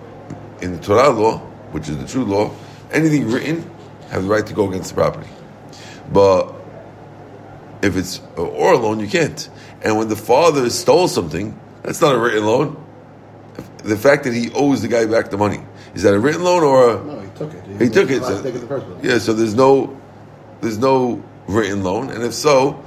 in 0.61 0.73
the 0.73 0.79
Torah 0.79 1.09
law, 1.09 1.39
which 1.71 1.89
is 1.89 1.97
the 1.97 2.07
true 2.07 2.25
law, 2.25 2.51
anything 2.91 3.29
written 3.29 3.69
have 4.09 4.23
the 4.23 4.29
right 4.29 4.45
to 4.45 4.53
go 4.53 4.69
against 4.69 4.89
the 4.89 4.95
property. 4.95 5.29
But 6.11 6.53
if 7.81 7.95
it's 7.97 8.19
an 8.19 8.45
oral 8.45 8.81
loan, 8.81 8.99
you 8.99 9.07
can't. 9.07 9.49
And 9.81 9.97
when 9.97 10.07
the 10.07 10.15
father 10.15 10.69
stole 10.69 11.07
something, 11.07 11.59
that's 11.83 12.01
not 12.01 12.15
a 12.15 12.19
written 12.19 12.45
loan. 12.45 12.83
The 13.83 13.97
fact 13.97 14.23
that 14.23 14.33
he 14.33 14.51
owes 14.51 14.81
the 14.81 14.87
guy 14.87 15.05
back 15.05 15.29
the 15.29 15.37
money 15.37 15.61
is 15.93 16.03
that 16.03 16.13
a 16.13 16.19
written 16.19 16.43
loan 16.43 16.63
or 16.63 16.89
a, 16.89 17.03
no? 17.03 17.19
He 17.19 17.29
took 17.29 17.53
it. 17.53 17.65
He, 17.65 17.85
he 17.85 17.89
took 17.89 18.09
it. 18.09 18.23
So, 18.23 18.99
yeah, 19.01 19.17
so 19.17 19.33
there's 19.33 19.55
no 19.55 19.99
there's 20.61 20.77
no 20.77 21.23
written 21.47 21.83
loan, 21.83 22.09
and 22.09 22.23
if 22.23 22.33
so, 22.33 22.83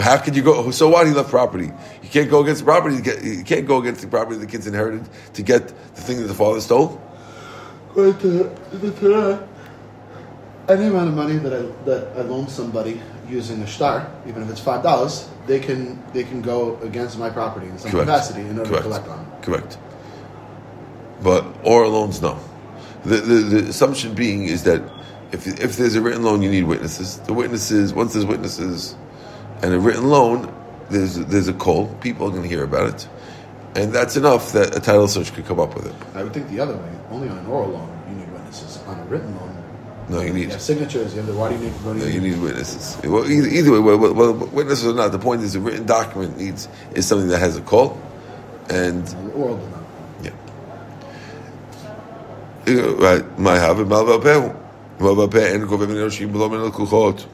how 0.00 0.18
could 0.18 0.36
you 0.36 0.42
go? 0.42 0.70
So 0.70 0.88
what? 0.88 1.06
He 1.06 1.12
left 1.12 1.30
property. 1.30 1.72
You 2.02 2.08
can't 2.08 2.28
go 2.28 2.42
against 2.42 2.60
the 2.60 2.66
property. 2.66 2.96
You 2.96 3.44
can't 3.44 3.66
go 3.66 3.78
against 3.80 4.02
the 4.02 4.08
property 4.08 4.38
the 4.38 4.46
kids 4.46 4.66
inherited 4.66 5.08
to 5.34 5.42
get 5.42 5.68
the 5.68 6.00
thing 6.00 6.18
that 6.18 6.28
the 6.28 6.34
father 6.34 6.60
stole. 6.60 7.00
But 7.94 8.22
any 10.68 10.86
amount 10.86 11.08
of 11.08 11.14
money 11.14 11.36
that 11.36 11.52
I 11.52 11.84
that 11.84 12.12
I 12.16 12.22
loan 12.22 12.48
somebody 12.48 13.00
using 13.28 13.62
a 13.62 13.66
star, 13.66 14.10
even 14.26 14.42
if 14.42 14.50
it's 14.50 14.60
five 14.60 14.82
dollars, 14.82 15.28
they 15.46 15.60
can 15.60 16.02
they 16.12 16.24
can 16.24 16.42
go 16.42 16.76
against 16.82 17.18
my 17.18 17.30
property 17.30 17.66
in 17.66 17.78
some 17.78 17.90
Correct. 17.90 18.06
capacity 18.06 18.40
in 18.40 18.58
order 18.58 18.70
Correct. 18.70 18.84
to 18.84 18.88
collect 18.88 19.08
on. 19.08 19.20
It. 19.20 19.42
Correct. 19.42 19.78
But 21.22 21.46
oral 21.64 21.92
loans, 21.92 22.20
no. 22.20 22.38
The, 23.04 23.16
the, 23.16 23.34
the 23.34 23.68
assumption 23.68 24.14
being 24.14 24.44
is 24.44 24.64
that 24.64 24.82
if 25.32 25.46
if 25.46 25.76
there's 25.76 25.94
a 25.94 26.00
written 26.00 26.22
loan, 26.22 26.42
you 26.42 26.50
need 26.50 26.64
witnesses. 26.64 27.18
The 27.20 27.32
witnesses, 27.32 27.94
once 27.94 28.12
there's 28.12 28.26
witnesses, 28.26 28.96
and 29.62 29.74
a 29.74 29.80
written 29.80 30.08
loan, 30.08 30.52
there's 30.90 31.16
there's 31.16 31.48
a 31.48 31.52
call. 31.52 31.88
People 31.96 32.26
are 32.26 32.30
going 32.30 32.42
to 32.42 32.48
hear 32.48 32.64
about 32.64 32.88
it, 32.94 33.08
and 33.74 33.92
that's 33.92 34.16
enough 34.16 34.52
that 34.52 34.76
a 34.76 34.80
title 34.80 35.08
search 35.08 35.32
could 35.34 35.46
come 35.46 35.60
up 35.60 35.74
with 35.74 35.86
it. 35.86 35.94
I 36.14 36.22
would 36.22 36.32
think 36.32 36.48
the 36.48 36.60
other 36.60 36.76
way. 36.76 36.92
Only 37.10 37.28
on 37.28 37.38
an 37.38 37.46
oral 37.46 37.70
loan, 37.70 38.04
you 38.08 38.16
need 38.16 38.32
witnesses. 38.32 38.78
On 38.86 38.98
a 38.98 39.04
written 39.04 39.34
loan, 39.36 39.56
no, 40.08 40.20
you 40.20 40.32
need 40.32 40.50
yeah, 40.50 40.58
signatures. 40.58 41.14
You 41.14 41.18
have 41.18 41.26
the, 41.26 41.34
why 41.34 41.48
do 41.48 41.56
you 41.56 41.70
need? 41.70 41.84
no, 41.84 42.06
you 42.06 42.20
need 42.20 42.40
witnesses. 42.40 42.96
Well, 43.04 43.28
either, 43.28 43.48
either 43.48 43.72
way, 43.72 43.78
well, 43.80 44.14
well, 44.14 44.34
witnesses 44.34 44.86
or 44.86 44.94
not, 44.94 45.10
the 45.10 45.18
point 45.18 45.42
is 45.42 45.56
a 45.56 45.60
written 45.60 45.84
document 45.84 46.38
needs 46.38 46.68
is 46.94 47.06
something 47.06 47.28
that 47.28 47.38
has 47.38 47.56
a 47.56 47.60
call, 47.60 48.00
and 48.70 49.02
oral 49.34 49.60
Yeah. 50.22 50.30
Right. 52.98 53.38
My 53.38 53.58
have 53.58 53.80
it. 53.80 53.86
Malva 53.86 54.20
peh. 54.20 54.52
Malva 55.00 55.28
peh. 55.28 55.54
En 55.54 55.66
kovem 55.66 55.90
enoshim 55.90 56.30
below 56.30 56.48
men 56.48 56.70
kuchot. 56.70 57.26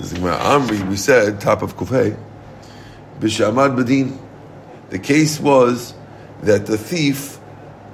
Says 0.00 0.14
Amri, 0.14 0.88
we 0.88 0.96
said, 0.96 1.42
top 1.42 1.60
of 1.60 1.76
Kufay, 1.76 2.16
Bishamad 3.18 3.76
Badin. 3.76 4.18
The 4.88 4.98
case 4.98 5.38
was 5.38 5.92
that 6.42 6.64
the 6.64 6.78
thief 6.78 7.38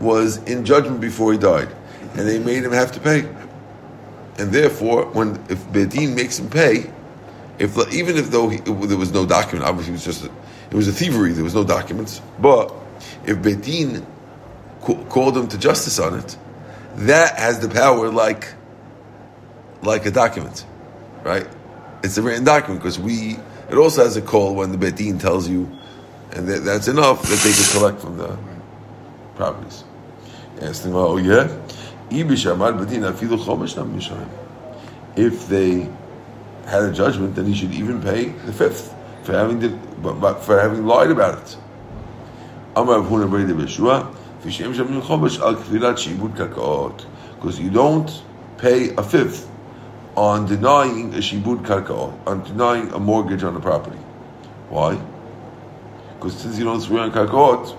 was 0.00 0.36
in 0.44 0.64
judgment 0.64 1.00
before 1.00 1.32
he 1.32 1.38
died, 1.38 1.68
and 2.14 2.28
they 2.28 2.38
made 2.38 2.62
him 2.62 2.70
have 2.70 2.92
to 2.92 3.00
pay. 3.00 3.28
And 4.38 4.52
therefore, 4.52 5.06
when 5.06 5.34
if 5.48 5.64
Bedin 5.72 6.14
makes 6.14 6.38
him 6.38 6.48
pay, 6.48 6.92
if 7.58 7.76
even 7.92 8.16
if 8.16 8.30
though 8.30 8.50
he, 8.50 8.58
there 8.58 8.96
was 8.96 9.12
no 9.12 9.26
document, 9.26 9.68
obviously 9.68 9.94
it 9.94 9.96
was 9.96 10.04
just 10.04 10.24
a, 10.24 10.30
it 10.70 10.74
was 10.74 10.86
a 10.86 10.92
thievery. 10.92 11.32
There 11.32 11.42
was 11.42 11.56
no 11.56 11.64
documents, 11.64 12.22
but 12.38 12.72
if 13.24 13.38
Bedin 13.38 14.06
called 14.80 15.36
him 15.36 15.48
to 15.48 15.58
justice 15.58 15.98
on 15.98 16.20
it, 16.20 16.36
that 16.94 17.36
has 17.36 17.58
the 17.58 17.68
power 17.68 18.10
like 18.10 18.54
like 19.82 20.06
a 20.06 20.12
document, 20.12 20.64
right? 21.24 21.48
It's 22.02 22.16
a 22.18 22.22
written 22.22 22.44
document 22.44 22.80
because 22.80 22.98
we. 22.98 23.38
It 23.68 23.76
also 23.76 24.04
has 24.04 24.16
a 24.16 24.22
call 24.22 24.54
when 24.54 24.70
the 24.70 24.78
Betin 24.78 25.20
tells 25.20 25.48
you, 25.48 25.68
and 26.32 26.46
that, 26.46 26.64
that's 26.64 26.86
enough 26.86 27.22
that 27.22 27.38
they 27.40 27.52
can 27.52 27.64
collect 27.72 28.00
from 28.00 28.16
the 28.16 28.38
properties. 29.34 29.84
Asking, 30.62 30.94
oh 30.94 31.16
yeah, 31.16 31.48
if 35.16 35.48
they 35.48 35.88
had 36.66 36.82
a 36.82 36.92
judgment, 36.92 37.34
then 37.34 37.46
he 37.46 37.54
should 37.54 37.72
even 37.74 38.00
pay 38.00 38.26
the 38.28 38.52
fifth 38.52 38.94
for 39.24 39.32
having 39.32 39.58
the, 39.58 39.68
but, 40.02 40.40
for 40.40 40.60
having 40.60 40.86
lied 40.86 41.10
about 41.10 41.38
it. 41.38 41.56
Because 47.34 47.60
you 47.60 47.70
don't 47.70 48.22
pay 48.58 48.94
a 48.94 49.02
fifth 49.02 49.50
on 50.16 50.46
denying 50.46 51.14
a 51.14 51.18
shibud 51.18 51.64
karka, 51.64 52.18
on 52.26 52.42
denying 52.42 52.90
a 52.92 52.98
mortgage 52.98 53.42
on 53.42 53.54
the 53.54 53.60
property. 53.60 53.98
Why? 54.70 54.98
Because 56.14 56.38
since 56.38 56.58
you 56.58 56.64
don't 56.64 56.80
swear 56.80 57.02
on 57.02 57.12
karkaot 57.12 57.76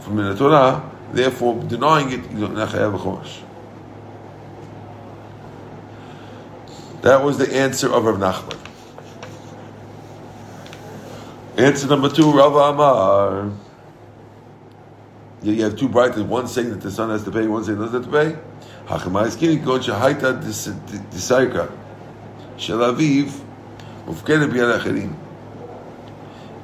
from 0.00 0.16
the 0.16 0.34
Torah, 0.34 0.90
therefore 1.12 1.62
denying 1.64 2.12
it, 2.12 2.30
you 2.30 2.40
don't 2.40 2.56
have 2.56 2.94
a 2.94 2.98
chosh. 2.98 3.42
That 7.02 7.22
was 7.24 7.38
the 7.38 7.54
answer 7.54 7.92
of 7.92 8.04
Rav 8.04 8.16
Nachman. 8.16 8.58
Answer 11.56 11.88
number 11.88 12.08
two, 12.08 12.30
Rav 12.30 12.54
Amar. 12.54 13.50
You 15.42 15.62
have 15.62 15.76
two 15.76 15.88
bright, 15.88 16.16
one 16.18 16.48
saying 16.48 16.70
that 16.70 16.80
the 16.80 16.90
son 16.90 17.10
has 17.10 17.24
to 17.24 17.30
pay, 17.30 17.46
one 17.46 17.64
saying 17.64 17.78
doesn't 17.78 18.02
have 18.02 18.12
to 18.12 18.32
pay. 18.34 18.38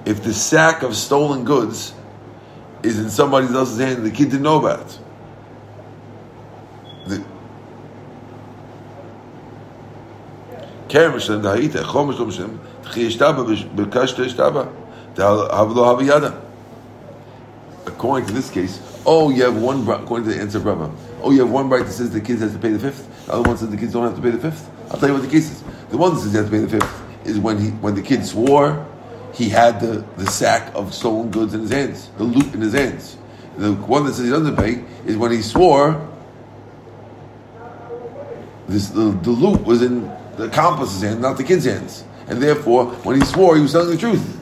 If 0.07 0.23
the 0.23 0.33
sack 0.33 0.83
of 0.83 0.97
stolen 0.97 1.45
goods 1.45 1.93
is 2.83 2.99
in 2.99 3.11
somebody 3.11 3.47
else's 3.55 3.79
hand, 3.79 4.07
the 4.07 4.11
kid 4.11 4.31
didn't 4.31 4.43
know 4.43 4.59
about 4.59 4.81
it. 4.81 4.99
The, 7.07 7.25
According 17.87 18.29
to 18.29 18.33
this 18.33 18.51
case, 18.51 18.81
oh, 19.05 19.29
you 19.29 19.45
have 19.45 19.61
one, 19.61 19.87
according 19.87 20.27
to 20.29 20.35
the 20.35 20.41
answer 20.41 20.59
of 20.59 20.65
oh, 21.25 21.31
you 21.31 21.41
have 21.41 21.51
one 21.51 21.69
right 21.69 21.85
that 21.85 21.93
says 21.93 22.11
the 22.11 22.21
kids 22.21 22.41
has 22.41 22.53
to 22.53 22.59
pay 22.59 22.71
the 22.71 22.79
fifth, 22.79 23.27
the 23.27 23.33
other 23.33 23.49
one 23.49 23.57
says 23.57 23.71
the 23.71 23.77
kids 23.77 23.93
don't 23.93 24.05
have 24.05 24.15
to 24.15 24.23
pay 24.23 24.31
the 24.31 24.39
fifth. 24.39 24.71
I'll 24.91 24.99
tell 24.99 25.09
you 25.09 25.15
what 25.15 25.23
the 25.23 25.31
case 25.31 25.51
is. 25.51 25.63
The 25.89 25.97
one 25.97 26.15
that 26.15 26.21
says 26.21 26.33
he 26.33 26.39
has 26.39 26.47
to 26.47 26.51
pay 26.51 26.59
the 26.59 26.69
fifth 26.69 27.27
is 27.27 27.39
when 27.39 27.59
he, 27.59 27.71
when 27.71 27.95
the 27.95 28.03
kid 28.03 28.25
swore, 28.25 28.87
he 29.33 29.49
had 29.49 29.81
the, 29.81 30.05
the 30.17 30.31
sack 30.31 30.73
of 30.75 30.95
stolen 30.95 31.31
goods 31.31 31.55
in 31.55 31.63
his 31.63 31.71
hands, 31.71 32.11
the 32.19 32.25
loot 32.25 32.55
in 32.55 32.61
his 32.61 32.75
hands. 32.75 33.17
The 33.57 33.73
one 33.75 34.05
that 34.05 34.15
says 34.15 34.27
he 34.27 34.31
doesn't 34.31 34.57
pay 34.57 34.85
is 35.07 35.17
when 35.17 35.33
he 35.33 35.43
swore, 35.43 36.09
this, 38.69 38.89
the, 38.89 39.11
the 39.23 39.31
loot 39.31 39.63
was 39.65 39.83
in 39.83 40.03
the 40.37 40.45
accomplice's 40.45 41.03
hand, 41.03 41.21
not 41.21 41.37
the 41.37 41.45
kid's 41.45 41.65
hands. 41.65 42.05
And 42.27 42.43
therefore, 42.43 42.87
when 43.05 43.21
he 43.21 43.27
swore, 43.27 43.57
he 43.57 43.63
was 43.63 43.73
telling 43.73 43.91
the 43.91 43.97
truth. 43.97 44.41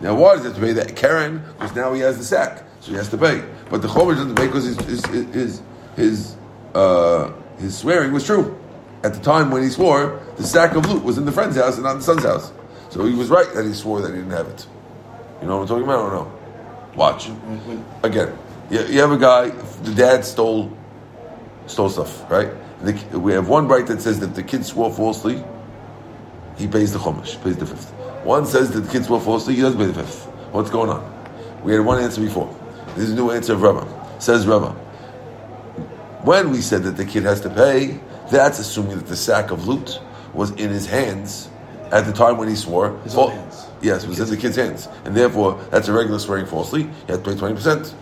Now, 0.00 0.14
why 0.14 0.34
does 0.34 0.42
he 0.42 0.48
have 0.48 0.56
to 0.56 0.60
pay 0.60 0.72
that? 0.72 0.96
keren, 0.96 1.42
because 1.52 1.74
now 1.76 1.92
he 1.92 2.00
has 2.00 2.18
the 2.18 2.24
sack, 2.24 2.64
so 2.80 2.90
he 2.90 2.96
has 2.96 3.08
to 3.10 3.16
pay. 3.16 3.42
But 3.70 3.82
the 3.82 3.88
Chomer 3.88 4.16
doesn't 4.16 4.34
pay 4.34 4.46
because 4.46 4.64
his 4.64 4.80
his 4.80 5.06
his 5.32 5.62
his, 5.96 6.36
uh, 6.74 7.32
his 7.58 7.76
swearing 7.76 8.12
was 8.12 8.24
true. 8.24 8.58
At 9.04 9.14
the 9.14 9.20
time 9.20 9.50
when 9.50 9.62
he 9.62 9.68
swore, 9.68 10.22
the 10.36 10.44
sack 10.44 10.74
of 10.74 10.88
loot 10.88 11.02
was 11.02 11.18
in 11.18 11.24
the 11.24 11.32
friend's 11.32 11.56
house 11.56 11.74
and 11.74 11.84
not 11.84 11.92
in 11.92 11.98
the 11.98 12.04
son's 12.04 12.22
house. 12.22 12.52
So 12.90 13.04
he 13.04 13.14
was 13.14 13.30
right 13.30 13.52
that 13.54 13.64
he 13.64 13.72
swore 13.72 14.00
that 14.00 14.10
he 14.10 14.16
didn't 14.16 14.30
have 14.30 14.46
it. 14.46 14.66
You 15.40 15.48
know 15.48 15.56
what 15.56 15.62
I'm 15.62 15.68
talking 15.68 15.84
about 15.84 16.00
or 16.00 16.10
no? 16.10 16.38
Watch. 16.94 17.30
Again, 18.02 18.36
you, 18.70 19.00
have 19.00 19.12
a 19.12 19.18
guy, 19.18 19.48
the 19.48 19.94
dad 19.94 20.24
stole 20.24 20.76
stole 21.66 21.88
stuff, 21.88 22.30
right? 22.30 22.50
the, 22.82 23.18
we 23.18 23.32
have 23.32 23.48
one 23.48 23.68
right 23.68 23.86
that 23.86 24.00
says 24.00 24.20
that 24.20 24.34
the 24.34 24.42
kid 24.42 24.64
swore 24.64 24.92
falsely, 24.92 25.42
he 26.56 26.66
pays 26.66 26.92
the 26.92 26.98
chumash, 26.98 27.42
pays 27.42 27.56
the 27.56 27.66
fifth. 27.66 27.90
One 28.24 28.46
says 28.46 28.70
that 28.72 28.80
the 28.80 28.90
kid 28.90 29.04
swore 29.04 29.20
falsely, 29.20 29.54
he 29.54 29.62
doesn't 29.62 29.78
pay 29.78 29.86
the 29.86 29.94
fifth. 29.94 30.26
What's 30.52 30.70
going 30.70 30.90
on? 30.90 31.08
We 31.62 31.72
had 31.72 31.80
one 31.80 32.02
answer 32.02 32.20
before. 32.20 32.54
This 32.94 33.04
is 33.04 33.10
a 33.12 33.14
new 33.14 33.30
answer 33.30 33.54
of 33.54 33.62
Rava. 33.62 33.86
Says 34.20 34.46
Rava. 34.46 34.76
When 36.24 36.50
we 36.50 36.60
said 36.60 36.84
that 36.84 36.96
the 36.96 37.04
kid 37.04 37.24
has 37.24 37.40
to 37.40 37.50
pay, 37.50 38.00
that's 38.30 38.58
assuming 38.58 38.96
that 38.96 39.06
the 39.06 39.16
sack 39.16 39.50
of 39.50 39.66
loot 39.66 40.00
was 40.32 40.50
in 40.52 40.70
his 40.70 40.86
hands 40.86 41.48
at 41.90 42.06
the 42.06 42.12
time 42.12 42.38
when 42.38 42.48
he 42.48 42.54
swore. 42.54 42.96
His 43.00 43.16
own 43.16 43.32
hands. 43.32 43.66
Yes, 43.82 44.04
it 44.04 44.08
was 44.08 44.20
in 44.20 44.30
the 44.30 44.36
kid's 44.36 44.56
hands. 44.56 44.88
And 45.04 45.16
therefore, 45.16 45.60
that's 45.70 45.88
a 45.88 45.92
regular 45.92 46.18
swearing 46.18 46.46
falsely. 46.46 46.84
He 46.84 47.12
had 47.12 47.24
to 47.24 47.30
pay 47.30 47.36
20%. 47.36 47.94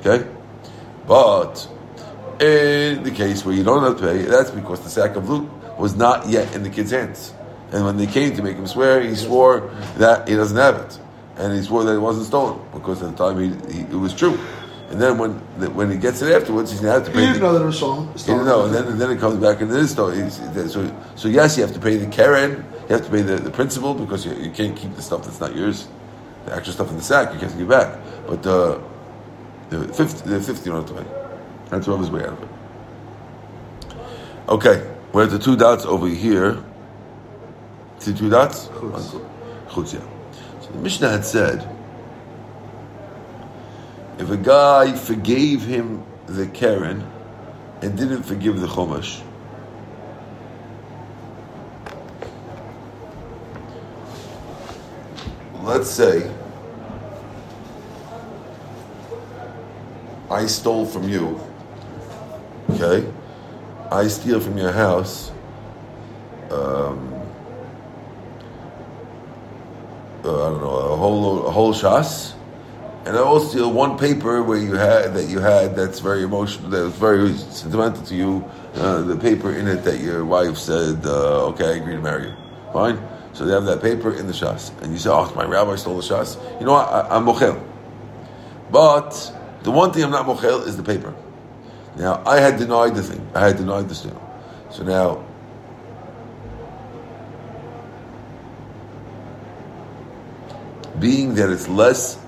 Okay? 0.00 0.28
But 1.06 1.68
in 2.40 3.02
the 3.02 3.10
case 3.10 3.44
where 3.44 3.54
you 3.54 3.64
don't 3.64 3.82
have 3.82 3.96
to 3.96 4.02
pay, 4.02 4.22
that's 4.22 4.50
because 4.50 4.80
the 4.80 4.88
sack 4.88 5.16
of 5.16 5.28
loot 5.28 5.50
was 5.76 5.96
not 5.96 6.28
yet 6.28 6.54
in 6.54 6.62
the 6.62 6.70
kid's 6.70 6.92
hands. 6.92 7.34
And 7.72 7.84
when 7.84 7.96
they 7.96 8.06
came 8.06 8.34
to 8.36 8.42
make 8.42 8.56
him 8.56 8.66
swear, 8.66 9.00
he 9.00 9.14
swore 9.14 9.70
that 9.96 10.28
he 10.28 10.36
doesn't 10.36 10.56
have 10.56 10.76
it. 10.76 10.98
And 11.36 11.56
he 11.56 11.62
swore 11.62 11.84
that 11.84 11.94
it 11.94 11.98
wasn't 11.98 12.26
stolen 12.26 12.60
because 12.72 13.02
at 13.02 13.16
the 13.16 13.30
time 13.30 13.38
he, 13.38 13.72
he, 13.72 13.80
it 13.80 13.94
was 13.94 14.14
true. 14.14 14.38
And 14.90 15.00
then 15.00 15.18
when 15.18 15.30
when 15.74 15.88
he 15.88 15.96
gets 15.96 16.20
it 16.20 16.34
afterwards, 16.34 16.72
he's 16.72 16.80
going 16.80 16.92
to 16.92 16.98
have 16.98 17.06
to 17.06 17.12
pay. 17.12 17.20
He 17.20 17.26
didn't 17.26 17.40
the, 17.40 17.46
know 17.46 17.52
that 17.54 17.62
it 17.62 17.66
was 17.66 17.76
stolen. 17.76 18.08
He 18.08 18.24
didn't 18.24 18.44
know, 18.44 18.64
and 18.64 18.74
then, 18.74 18.88
and 18.88 19.00
then 19.00 19.10
it 19.12 19.20
comes 19.20 19.36
back 19.36 19.60
and 19.60 19.70
it 19.70 19.76
is 19.76 19.92
stolen. 19.92 20.28
So, 20.68 20.96
so 21.14 21.28
yes, 21.28 21.56
you 21.56 21.62
have 21.62 21.72
to 21.74 21.80
pay 21.80 21.96
the 21.96 22.08
keren, 22.08 22.64
you 22.88 22.96
have 22.96 23.04
to 23.04 23.10
pay 23.10 23.22
the, 23.22 23.36
the 23.36 23.50
principal 23.50 23.94
because 23.94 24.26
you, 24.26 24.34
you 24.34 24.50
can't 24.50 24.76
keep 24.76 24.96
the 24.96 25.02
stuff 25.02 25.24
that's 25.24 25.38
not 25.38 25.54
yours, 25.54 25.86
the 26.44 26.56
extra 26.56 26.72
stuff 26.72 26.90
in 26.90 26.96
the 26.96 27.02
sack, 27.02 27.32
you 27.32 27.38
can't 27.38 27.56
give 27.56 27.68
back. 27.68 28.00
But 28.26 28.44
uh, 28.44 28.80
the 29.68 29.86
50, 29.94 30.28
the 30.28 30.40
50 30.40 30.64
you 30.64 30.76
don't 30.76 30.88
have 30.88 30.96
to 30.96 31.04
pay. 31.04 31.10
That's 31.68 31.86
whoever's 31.86 32.10
way 32.10 32.22
out 32.22 32.30
of 32.30 32.42
it. 32.42 32.48
Okay, 34.48 34.90
we're 35.12 35.26
the 35.26 35.38
two 35.38 35.56
dots 35.56 35.84
over 35.86 36.08
here. 36.08 36.60
See 37.98 38.12
two 38.12 38.28
dots? 38.28 38.66
Chutz. 38.66 39.24
Chutz, 39.68 39.94
yeah. 39.94 40.00
So 40.62 40.72
the 40.72 40.78
Mishnah 40.78 41.10
had 41.10 41.24
said, 41.24 41.79
if 44.20 44.28
a 44.30 44.36
guy 44.36 44.92
forgave 44.92 45.62
him 45.62 46.04
the 46.26 46.46
keren 46.46 47.10
and 47.80 47.96
didn't 47.96 48.22
forgive 48.22 48.60
the 48.60 48.66
Chumash, 48.66 49.22
let's 55.62 55.88
say 55.88 56.30
I 60.30 60.44
stole 60.46 60.84
from 60.84 61.08
you, 61.08 61.40
okay? 62.70 63.10
I 63.90 64.06
steal 64.06 64.38
from 64.38 64.58
your 64.58 64.70
house 64.72 65.32
um, 66.50 67.14
uh, 70.24 70.46
I 70.46 70.50
don't 70.50 70.60
know 70.60 70.76
a 70.76 70.96
whole 70.96 71.46
a 71.46 71.50
whole 71.50 71.72
shas, 71.72 72.34
and 73.06 73.16
I 73.16 73.20
also 73.20 73.68
one 73.68 73.98
paper 73.98 74.42
where 74.42 74.58
you 74.58 74.74
had 74.74 75.14
that 75.14 75.28
you 75.28 75.38
had 75.38 75.74
that's 75.74 76.00
very 76.00 76.22
emotional, 76.22 76.68
that 76.70 76.82
was 76.84 76.94
very 76.94 77.32
sentimental 77.34 78.04
to 78.04 78.14
you. 78.14 78.44
Uh, 78.74 79.02
the 79.02 79.16
paper 79.16 79.52
in 79.52 79.66
it 79.66 79.84
that 79.84 80.00
your 80.00 80.24
wife 80.24 80.56
said, 80.56 81.04
uh, 81.04 81.48
"Okay, 81.48 81.66
I 81.66 81.76
agree 81.76 81.96
to 81.96 82.02
marry 82.02 82.28
you." 82.28 82.34
Fine. 82.72 83.00
So 83.32 83.44
they 83.46 83.52
have 83.52 83.64
that 83.64 83.80
paper 83.80 84.12
in 84.12 84.26
the 84.26 84.32
shas, 84.32 84.70
and 84.82 84.92
you 84.92 84.98
say, 84.98 85.10
"Oh, 85.10 85.32
my 85.34 85.44
rabbi 85.44 85.76
stole 85.76 85.96
the 85.96 86.02
shas." 86.02 86.36
You 86.60 86.66
know 86.66 86.72
what? 86.72 86.88
I, 86.88 87.16
I'm 87.16 87.24
mochel, 87.24 87.60
but 88.70 89.32
the 89.62 89.70
one 89.70 89.92
thing 89.92 90.04
I'm 90.04 90.10
not 90.10 90.26
mochel 90.26 90.66
is 90.66 90.76
the 90.76 90.82
paper. 90.82 91.14
Now, 91.96 92.22
I 92.26 92.40
had 92.40 92.58
denied 92.58 92.94
the 92.94 93.02
thing. 93.02 93.26
I 93.34 93.46
had 93.46 93.56
denied 93.56 93.88
the 93.88 93.94
sin. 93.94 94.16
So 94.70 94.84
now, 94.84 95.24
being 100.98 101.34
that 101.34 101.50
it's 101.50 101.68
less, 101.68 102.18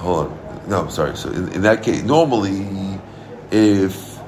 hold 0.00 0.26
on. 0.26 0.68
No, 0.68 0.80
I'm 0.80 0.90
sorry. 0.90 1.16
So 1.16 1.30
in, 1.30 1.52
in 1.52 1.62
that 1.62 1.82
case, 1.82 2.02
normally, 2.02 2.98
if 3.50 4.18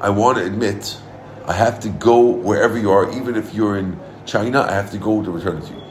I 0.00 0.10
want 0.10 0.38
to 0.38 0.44
admit, 0.44 0.98
I 1.46 1.52
have 1.52 1.80
to 1.80 1.88
go 1.88 2.20
wherever 2.20 2.78
you 2.78 2.90
are, 2.90 3.10
even 3.12 3.36
if 3.36 3.54
you're 3.54 3.78
in 3.78 3.98
China, 4.26 4.62
I 4.62 4.72
have 4.72 4.90
to 4.92 4.98
go 4.98 5.22
to 5.22 5.30
return 5.30 5.58
it 5.58 5.66
to 5.66 5.74
you. 5.74 5.82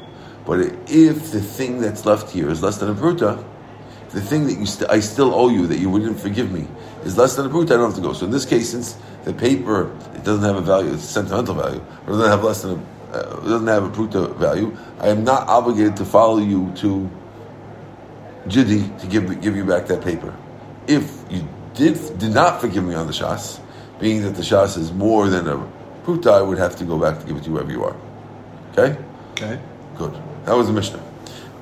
But 0.46 0.60
if 0.89 1.32
the 1.32 1.41
thing 1.41 1.82
that's 1.82 2.06
left 2.06 2.32
here 2.32 2.50
is 2.50 2.63
less 2.63 2.78
than 2.78 2.89
a 2.89 2.93
pruta, 2.93 3.43
the 4.12 4.22
thing 4.22 4.48
that 4.48 4.58
you 4.58 4.65
st- 4.65 4.89
I 4.89 5.02
still 5.02 5.34
owe 5.34 5.50
you 5.50 5.67
that 5.67 5.80
you 5.80 5.89
wouldn't 5.89 6.20
forgive 6.20 6.52
me 6.52 6.67
is 7.04 7.17
less 7.17 7.36
than 7.36 7.46
a 7.46 7.50
pruta, 7.50 7.72
I 7.72 7.78
don't 7.78 7.91
have 7.91 7.96
to 7.96 8.02
go. 8.02 8.13
So 8.13 8.26
in 8.26 8.32
this 8.32 8.46
case, 8.46 8.70
since 8.70 8.98
the 9.26 9.34
paper 9.34 9.91
it 10.15 10.24
doesn't 10.24 10.43
have 10.43 10.56
a 10.56 10.62
value, 10.62 10.93
it's 10.93 11.04
a 11.04 11.08
sentimental 11.08 11.56
value, 11.56 11.84
or 12.06 12.13
doesn't 12.13 12.30
have 12.30 12.43
less 12.43 12.62
than 12.62 12.80
a 12.80 12.98
uh, 13.12 13.39
doesn't 13.41 13.67
have 13.67 13.84
a 13.84 13.89
pruta 13.89 14.36
value, 14.36 14.76
I 15.00 15.10
am 15.10 15.24
not 15.24 15.48
obligated 15.48 15.96
to 15.98 16.06
follow 16.06 16.39
you 16.39 16.72
to 16.78 17.10
Jiddi 18.50 19.00
to 19.02 19.08
give 19.08 19.42
give 19.42 19.56
you 19.56 19.66
back 19.66 19.88
that 19.88 20.04
paper. 20.04 20.36
If 20.88 21.24
you 21.30 21.48
did 21.74 22.18
did 22.18 22.34
not 22.34 22.62
forgive 22.62 22.84
me 22.84 22.96
on 22.96 23.08
the 23.08 23.14
shas, 23.14 23.60
being 24.00 24.24
that 24.24 24.36
the 24.36 24.42
shas 24.42 24.78
is 24.78 24.92
more 24.92 25.30
than 25.30 25.48
a 25.48 25.58
pruta, 26.04 26.32
I 26.32 26.42
would 26.42 26.58
have 26.58 26.76
to 26.78 26.86
go 26.86 26.98
back 26.98 27.20
to 27.20 27.26
give 27.26 27.38
it 27.38 27.42
to 27.42 27.48
you 27.48 27.54
wherever 27.54 27.72
you 27.72 27.84
are. 27.84 27.96
Okay. 28.72 28.98
Okay. 29.32 29.60
Good. 29.98 30.14
That 30.46 30.56
was 30.56 30.68
the 30.68 30.74
Mishnah. 30.74 31.04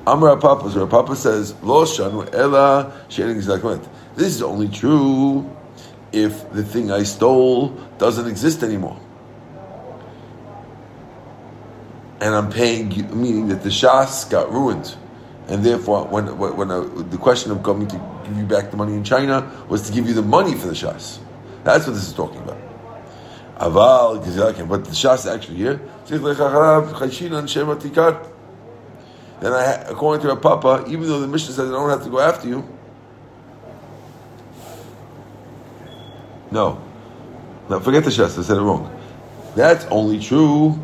Amar 0.06 0.36
Papa, 0.36 0.70
so 0.70 0.86
Papa 0.86 1.16
says, 1.16 1.54
Lo 1.62 1.84
shanu 1.84 2.32
ella 2.32 2.92
This 4.14 4.26
is 4.28 4.42
only 4.42 4.68
true 4.68 5.50
if 6.12 6.48
the 6.52 6.62
thing 6.62 6.92
I 6.92 7.02
stole 7.02 7.70
doesn't 7.98 8.28
exist 8.28 8.62
anymore. 8.62 9.00
And 12.20 12.34
I'm 12.34 12.50
paying, 12.50 12.88
meaning 13.20 13.48
that 13.48 13.64
the 13.64 13.68
shas 13.68 14.30
got 14.30 14.52
ruined. 14.52 14.96
And 15.48 15.64
therefore, 15.64 16.06
when, 16.06 16.36
when 16.38 16.70
I, 16.70 16.76
uh, 16.76 17.02
the 17.02 17.18
question 17.18 17.52
of 17.52 17.62
coming 17.62 17.86
to 17.88 17.96
give 18.24 18.36
you 18.36 18.44
back 18.44 18.70
the 18.70 18.76
money 18.76 18.94
in 18.94 19.04
China 19.04 19.48
was 19.68 19.86
to 19.88 19.92
give 19.92 20.08
you 20.08 20.14
the 20.14 20.22
money 20.22 20.54
for 20.54 20.66
the 20.66 20.74
shas. 20.74 21.18
That's 21.62 21.86
what 21.86 21.94
this 21.94 22.08
is 22.08 22.12
talking 22.14 22.40
about. 22.40 22.58
Aval, 23.58 24.68
but 24.68 24.84
the 24.84 24.90
Shas 24.90 25.32
actually 25.32 25.56
here. 25.56 25.80
Then 29.40 29.52
I, 29.52 29.72
according 29.88 30.22
to 30.22 30.30
our 30.30 30.36
Papa, 30.36 30.84
even 30.88 31.06
though 31.08 31.20
the 31.20 31.26
Mishnah 31.26 31.54
says 31.54 31.68
I 31.68 31.72
don't 31.72 31.88
have 31.88 32.04
to 32.04 32.10
go 32.10 32.20
after 32.20 32.48
you, 32.48 32.68
no, 36.50 36.82
now 37.68 37.80
forget 37.80 38.04
the 38.04 38.10
Shas. 38.10 38.38
I 38.38 38.42
said 38.42 38.58
it 38.58 38.60
wrong. 38.60 38.92
That's 39.54 39.84
only 39.86 40.20
true 40.20 40.78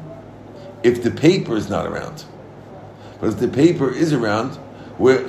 if 0.83 1.03
the 1.03 1.11
paper 1.11 1.57
is 1.57 1.69
not 1.69 1.87
around. 1.87 2.25
But 3.23 3.29
if 3.29 3.39
the 3.39 3.47
paper 3.47 3.89
is 3.89 4.13
around, 4.13 4.59
we're 4.99 5.23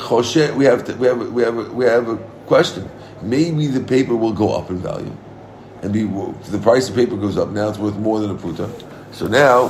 we 0.56 0.66
have 0.66 0.84
to, 0.86 0.96
we 0.96 1.06
have 1.06 1.32
we 1.32 1.44
have 1.44 1.58
a, 1.60 1.64
we 1.72 1.86
have 1.86 2.10
a 2.10 2.18
question. 2.48 2.90
Maybe 3.22 3.68
the 3.68 3.82
paper 3.82 4.16
will 4.16 4.34
go 4.34 4.52
up 4.52 4.72
in 4.72 4.80
value, 4.80 5.16
and 5.84 5.94
be 5.94 6.02
the 6.50 6.58
price 6.58 6.90
of 6.90 6.96
paper 6.96 7.16
goes 7.16 7.38
up. 7.38 7.50
Now 7.50 7.70
it's 7.70 7.78
worth 7.78 7.96
more 7.98 8.20
than 8.20 8.32
a 8.32 8.34
pruta. 8.34 8.68
So 9.14 9.28
now, 9.28 9.70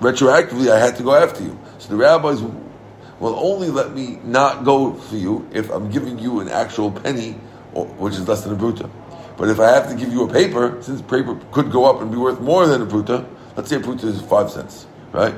retroactively, 0.00 0.72
I 0.72 0.78
had 0.80 0.96
to 0.96 1.04
go 1.04 1.14
after 1.14 1.44
you. 1.44 1.56
So 1.78 1.88
the 1.88 1.94
rabbis 1.94 2.42
will 2.42 3.36
only 3.36 3.70
let 3.70 3.94
me 3.94 4.18
not 4.24 4.64
go 4.64 4.94
for 4.94 5.14
you 5.14 5.48
if 5.52 5.70
I'm 5.70 5.88
giving 5.88 6.18
you 6.18 6.40
an 6.40 6.48
actual 6.48 6.90
penny, 6.90 7.36
or, 7.74 7.86
which 7.86 8.14
is 8.14 8.26
less 8.26 8.42
than 8.42 8.54
a 8.54 8.56
pruta. 8.56 8.90
But 9.36 9.50
if 9.50 9.60
I 9.60 9.70
have 9.70 9.88
to 9.88 9.94
give 9.94 10.12
you 10.12 10.24
a 10.24 10.32
paper, 10.32 10.78
since 10.82 11.00
paper 11.00 11.38
could 11.52 11.70
go 11.70 11.84
up 11.84 12.02
and 12.02 12.10
be 12.10 12.18
worth 12.18 12.40
more 12.40 12.66
than 12.66 12.82
a 12.82 12.86
pruta, 12.86 13.24
let's 13.56 13.68
say 13.68 13.76
a 13.76 13.78
pruta 13.78 14.06
is 14.06 14.20
five 14.22 14.50
cents, 14.50 14.88
right? 15.12 15.36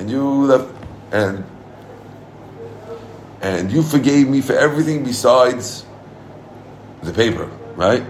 And 0.00 0.10
you 0.10 0.46
left, 0.46 0.74
and 1.12 1.44
and 3.42 3.70
you 3.70 3.82
forgave 3.82 4.28
me 4.28 4.40
for 4.40 4.54
everything 4.54 5.04
besides 5.04 5.84
the 7.02 7.12
paper, 7.12 7.44
right? 7.76 8.02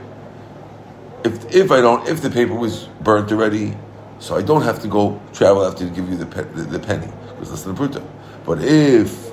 If 1.24 1.53
if 1.53 1.72
I 1.72 1.81
don't, 1.81 2.07
if 2.09 2.22
the 2.22 2.31
paper 2.31 2.55
was 2.55 2.85
burnt 3.00 3.33
already, 3.33 3.76
so 4.20 4.37
I 4.37 4.42
don't 4.42 4.62
have 4.62 4.81
to 4.83 4.88
go 4.88 5.20
travel 5.33 5.66
after 5.66 5.85
to 5.85 5.90
give 5.92 6.09
you 6.09 6.16
the, 6.16 6.26
pe- 6.26 6.44
the, 6.53 6.62
the 6.62 6.79
penny 6.79 7.09
because 7.31 7.50
that's 7.50 7.62
the 7.62 7.74
pruta. 7.74 8.07
But 8.46 8.62
if 8.62 9.33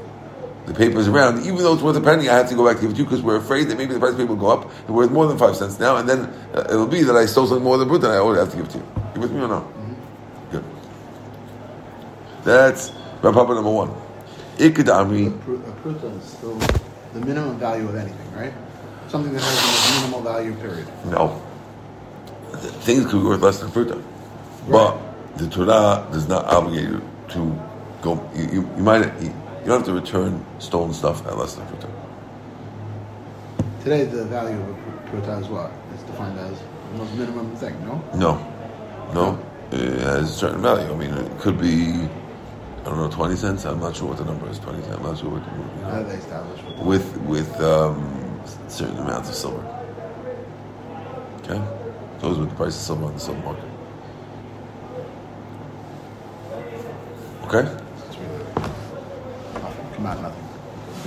the 0.66 0.74
paper 0.74 0.98
is 0.98 1.08
around, 1.08 1.46
even 1.46 1.58
though 1.58 1.76
it's 1.76 1.84
worth 1.84 1.96
a 1.96 2.02
penny, 2.02 2.28
I 2.28 2.38
have 2.38 2.50
to 2.50 2.56
go 2.56 2.66
back 2.66 2.78
to 2.78 2.82
give 2.82 2.90
it 2.90 2.94
to 2.96 3.00
you 3.02 3.06
because 3.06 3.22
we're 3.22 3.36
afraid 3.36 3.68
that 3.70 3.78
maybe 3.78 3.94
the 3.94 4.00
price 4.00 4.14
of 4.14 4.18
paper 4.18 4.34
will 4.34 4.42
go 4.42 4.50
up 4.50 4.72
and 4.88 4.96
worth 4.96 5.12
more 5.12 5.28
than 5.28 5.38
five 5.38 5.56
cents 5.56 5.80
now, 5.80 5.98
and 5.98 6.10
then 6.10 6.22
uh, 6.56 6.66
it'll 6.72 6.88
be 6.88 7.04
that 7.04 7.16
I 7.16 7.28
stole 7.28 7.46
something 7.46 7.64
more 7.64 7.78
than 7.78 7.88
pruta 7.88 8.06
and 8.06 8.14
I 8.14 8.18
already 8.18 8.40
have 8.40 8.50
to 8.50 8.58
give 8.58 8.66
it 8.66 8.72
to 8.72 8.78
you. 8.80 8.88
You 9.14 9.22
with 9.22 9.32
me 9.32 9.42
or 9.42 9.48
no? 9.48 9.77
That's 12.48 12.94
Rav 13.22 13.34
Papa 13.34 13.56
number 13.56 13.70
one. 13.70 13.92
Ikadami. 14.56 15.28
A 15.28 15.72
pruta 15.84 16.18
is 16.18 16.24
still 16.24 16.56
the 17.12 17.20
minimum 17.20 17.60
value 17.60 17.90
of 17.90 17.96
anything, 17.98 18.34
right? 18.34 18.54
Something 19.10 19.34
that 19.34 19.42
has 19.42 20.00
a 20.00 20.02
minimal 20.02 20.22
value, 20.22 20.54
period. 20.56 20.88
No. 21.08 21.42
Things 22.88 23.04
could 23.04 23.20
be 23.20 23.28
worth 23.28 23.42
less 23.42 23.60
than 23.60 23.70
pruta. 23.70 24.02
Right. 24.66 24.72
But 24.72 25.38
the 25.38 25.50
Torah 25.50 26.08
does 26.10 26.30
not 26.30 26.46
obligate 26.46 26.88
you 26.88 27.02
to 27.32 27.60
go. 28.02 28.32
You, 28.34 28.44
you, 28.46 28.62
you 28.78 28.84
might 28.84 29.04
you, 29.22 29.28
you, 29.28 29.66
don't 29.66 29.80
have 29.80 29.86
to 29.88 29.94
return 29.94 30.46
stolen 30.60 30.94
stuff 30.94 31.28
at 31.28 31.38
less 31.38 31.56
than 31.56 31.68
pruta. 31.68 31.90
Today, 33.84 34.06
the 34.06 34.24
value 34.24 34.56
of 34.56 34.70
a 34.70 35.10
pruta 35.10 35.42
is 35.42 35.50
what? 35.50 35.70
It's 35.94 36.04
defined 36.04 36.40
as 36.40 36.58
the 36.58 36.98
most 36.98 37.14
minimum 37.16 37.54
thing. 37.58 37.76
No. 37.86 38.02
No, 38.16 39.14
no. 39.14 39.46
It 39.74 40.00
has 40.00 40.32
a 40.32 40.34
certain 40.34 40.62
value. 40.62 40.90
I 40.90 40.96
mean, 40.96 41.14
it 41.14 41.40
could 41.40 41.60
be. 41.60 42.08
I 42.82 42.84
don't 42.84 42.98
know, 42.98 43.10
twenty 43.10 43.36
cents. 43.36 43.66
I'm 43.66 43.80
not 43.80 43.96
sure 43.96 44.10
what 44.10 44.18
the 44.18 44.26
number 44.26 44.50
is. 44.50 44.60
Twenty 44.60 44.82
cents. 44.82 44.96
I'm 44.98 45.04
not 45.04 45.18
sure 45.18 45.30
what. 45.30 45.44
You 45.44 45.82
know, 45.82 45.90
How 45.90 46.04
they 46.04 46.16
establish 46.16 46.62
with 46.80 47.18
with 47.22 47.62
um, 47.62 48.42
certain 48.68 48.98
amounts 48.98 49.30
of 49.30 49.36
silver. 49.36 49.64
Okay, 51.44 51.62
those 52.20 52.38
with 52.38 52.50
the 52.50 52.56
price 52.56 52.76
of 52.76 52.82
silver 52.82 53.06
on 53.06 53.14
the 53.14 53.20
silver 53.20 53.42
market. 53.42 53.64
Okay? 57.48 57.64
Come 59.96 60.06
out 60.06 60.22
nothing. 60.22 60.44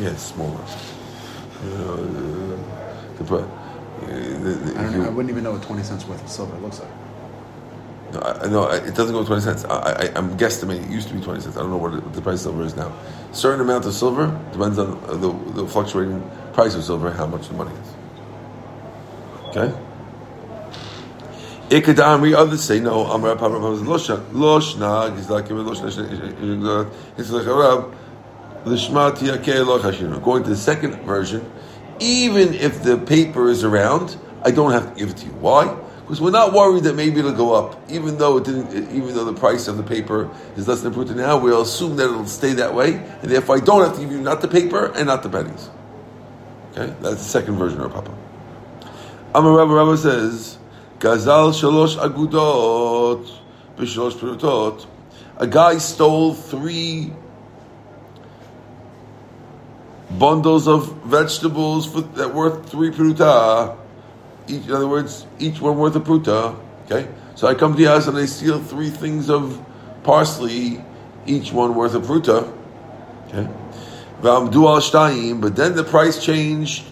Yeah, 0.03 0.17
smaller. 0.17 0.65
You 1.63 1.71
know, 1.71 1.97
the, 1.97 3.25
the, 3.27 3.35
the, 4.55 4.81
I, 4.81 4.89
you, 4.89 5.05
I, 5.05 5.09
wouldn't 5.11 5.29
even 5.29 5.45
know 5.45 5.53
what 5.53 5.63
20 5.63 5.83
cents 5.83 6.07
worth 6.07 6.23
of 6.25 6.31
silver 6.31 6.57
looks 6.59 6.81
like. 6.81 6.91
No, 8.13 8.21
I, 8.21 8.47
no, 8.49 8.71
it 8.71 8.95
doesn't 8.95 9.15
go 9.15 9.25
20 9.25 9.43
cents. 9.43 9.65
I, 9.65 10.11
am 10.17 10.37
guesstimating 10.37 10.85
it 10.85 10.91
used 10.91 11.09
to 11.09 11.15
be 11.15 11.21
20 11.21 11.41
cents. 11.41 11.57
I 11.57 11.61
don't 11.61 11.71
know 11.71 11.77
what, 11.77 12.13
the 12.13 12.21
price 12.21 12.41
of 12.41 12.53
silver 12.53 12.65
is 12.65 12.77
now. 12.77 12.93
Certain 13.33 13.61
amount 13.61 13.87
of 13.87 13.95
silver 13.95 14.27
depends 14.53 14.79
on 14.79 15.01
the, 15.21 15.33
the 15.53 15.67
fluctuating 15.67 16.29
price 16.53 16.75
of 16.75 16.83
silver, 16.83 17.11
how 17.11 17.27
much 17.27 17.49
the 17.49 17.55
money 17.55 17.73
is. 17.73 17.95
Okay? 19.57 19.75
Ikadamri, 21.71 22.35
others 22.35 22.65
say 22.65 22.81
no. 22.81 23.07
Amar 23.07 23.37
Papa 23.37 23.57
was 23.59 23.81
Loshna. 23.83 24.19
Loshna, 24.33 25.31
like 25.31 25.47
Loshna. 25.47 26.91
He's 27.17 27.31
like 27.31 27.47
Rab. 27.47 27.95
Lishma 28.65 29.13
Tiyake 29.13 29.65
Lochashinu. 29.65 30.23
Going 30.23 30.43
to 30.43 30.51
the 30.51 30.57
second 30.57 30.95
version, 31.03 31.49
even 32.01 32.55
if 32.55 32.83
the 32.83 32.99
paper 32.99 33.49
is 33.49 33.63
around, 33.63 34.17
I 34.43 34.51
don't 34.51 34.73
have 34.73 34.93
to 34.93 34.99
give 34.99 35.11
it 35.11 35.17
to 35.19 35.27
you. 35.27 35.33
Why? 35.33 35.77
Because 36.11 36.23
we're 36.23 36.33
not 36.33 36.53
worried 36.53 36.83
that 36.83 36.97
maybe 36.97 37.21
it'll 37.21 37.31
go 37.31 37.55
up, 37.55 37.81
even 37.89 38.19
though 38.19 38.39
it 38.39 38.45
didn't. 38.45 38.93
Even 38.93 39.15
though 39.15 39.27
the 39.27 39.33
price 39.33 39.69
of 39.69 39.77
the 39.77 39.85
paper 39.85 40.29
is 40.57 40.67
less 40.67 40.81
than 40.81 40.93
put 40.93 41.09
now, 41.11 41.39
we'll 41.39 41.63
assume 41.63 41.95
that 41.99 42.07
it'll 42.07 42.27
stay 42.27 42.53
that 42.55 42.75
way, 42.75 42.95
and 42.95 43.31
therefore 43.31 43.59
I 43.59 43.61
don't 43.61 43.85
have 43.85 43.95
to 43.95 44.01
give 44.01 44.11
you 44.11 44.21
not 44.21 44.41
the 44.41 44.49
paper 44.49 44.87
and 44.87 45.07
not 45.07 45.23
the 45.23 45.29
pennies. 45.29 45.71
Okay, 46.73 46.93
that's 47.01 47.23
the 47.23 47.29
second 47.29 47.59
version 47.59 47.81
of 47.81 47.93
Papa. 47.93 48.13
Amar 49.37 49.57
Rabba 49.57 49.73
Rabba 49.73 49.97
says. 49.97 50.59
Gazal 50.99 51.53
shalosh 51.53 51.97
agudot 51.97 53.31
b'shalosh 53.77 54.15
perutot. 54.15 54.85
A 55.37 55.47
guy 55.47 55.79
stole 55.79 56.35
three 56.35 57.13
bundles 60.11 60.67
of 60.67 60.93
vegetables 61.05 61.87
for, 61.87 62.01
that 62.01 62.35
worth 62.35 62.69
three 62.69 62.91
pruta. 62.91 63.80
Each, 64.51 64.67
in 64.67 64.73
other 64.73 64.89
words, 64.89 65.27
each 65.39 65.61
one 65.61 65.79
worth 65.79 65.97
a 65.97 66.01
pruta. 66.01 66.59
Okay, 66.85 67.09
so 67.37 67.47
I 67.47 67.55
come 67.55 67.73
to 67.73 67.79
the 67.79 67.89
house 67.89 68.09
and 68.09 68.17
I 68.17 68.27
steal 68.27 68.61
three 68.61 68.91
things 68.91 69.31
of 69.31 69.65
parsley, 70.03 70.85
each 71.27 71.53
one 71.53 71.75
worth 71.75 71.95
a 71.95 72.01
pruta. 72.01 72.53
Okay, 73.29 73.49
but 74.23 75.57
then 75.57 75.77
the 75.77 75.85
price 75.85 76.25
changed 76.25 76.85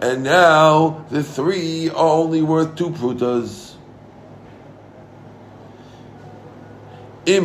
and 0.00 0.22
now 0.22 1.04
the 1.10 1.22
three 1.22 1.88
are 1.88 1.96
only 1.96 2.42
worth 2.42 2.76
two 2.76 2.90
prutas. 2.90 3.74
If 7.26 7.44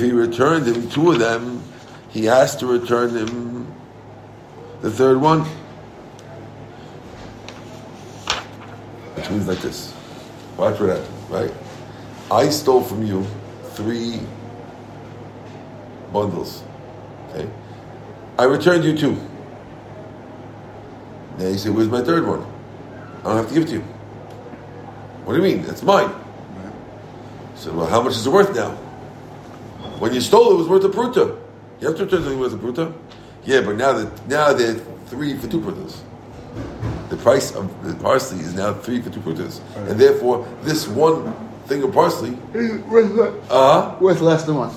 he 0.00 0.10
returned 0.10 0.66
him 0.66 0.88
two 0.88 1.12
of 1.12 1.18
them, 1.18 1.62
he 2.12 2.26
has 2.26 2.54
to 2.56 2.66
return 2.66 3.16
him 3.16 3.74
the 4.82 4.90
third 4.90 5.20
one. 5.20 5.40
Which 9.16 9.30
means 9.30 9.48
like 9.48 9.60
this. 9.60 9.94
Watch 10.56 10.78
what 10.78 10.90
happened, 10.90 11.30
right? 11.30 11.52
I 12.30 12.50
stole 12.50 12.82
from 12.82 13.04
you 13.04 13.26
three 13.70 14.20
bundles. 16.12 16.62
Okay? 17.30 17.48
I 18.38 18.44
returned 18.44 18.84
you 18.84 18.96
two. 18.96 19.16
Now 21.38 21.48
you 21.48 21.56
say, 21.56 21.70
where's 21.70 21.88
my 21.88 22.02
third 22.02 22.26
one? 22.26 22.44
I 23.20 23.22
don't 23.24 23.36
have 23.36 23.48
to 23.48 23.54
give 23.54 23.62
it 23.62 23.66
to 23.68 23.72
you. 23.74 23.80
What 25.24 25.34
do 25.34 25.42
you 25.42 25.56
mean? 25.56 25.64
It's 25.66 25.82
mine. 25.82 26.12
Said, 27.54 27.74
well, 27.74 27.86
how 27.86 28.02
much 28.02 28.12
is 28.12 28.26
it 28.26 28.30
worth 28.30 28.54
now? 28.54 28.70
When 29.98 30.12
you 30.12 30.20
stole 30.20 30.50
it, 30.50 30.54
it 30.54 30.58
was 30.58 30.68
worth 30.68 30.84
a 30.84 30.88
pruta. 30.88 31.41
You 31.82 31.88
have 31.88 31.96
to 31.96 32.04
return 32.04 32.22
something 32.22 32.38
worth 32.38 32.52
a 32.52 32.58
pruta? 32.58 32.94
Yeah, 33.44 33.62
but 33.62 33.74
now 33.74 33.92
that 33.92 34.28
now 34.28 34.52
they're 34.52 34.76
three 35.06 35.36
for 35.36 35.48
two 35.48 35.60
prutas. 35.60 35.98
The 37.08 37.16
price 37.16 37.56
of 37.56 37.84
the 37.84 37.94
parsley 37.96 38.38
is 38.38 38.54
now 38.54 38.72
three 38.72 39.02
for 39.02 39.10
two 39.10 39.18
prutas. 39.18 39.60
Right. 39.74 39.88
And 39.88 40.00
therefore, 40.00 40.46
this 40.62 40.86
one 40.86 41.34
thing 41.66 41.82
of 41.82 41.92
parsley... 41.92 42.30
Worth, 42.54 43.50
uh, 43.50 43.96
worth 44.00 44.20
less 44.20 44.44
than 44.44 44.58
one. 44.58 44.72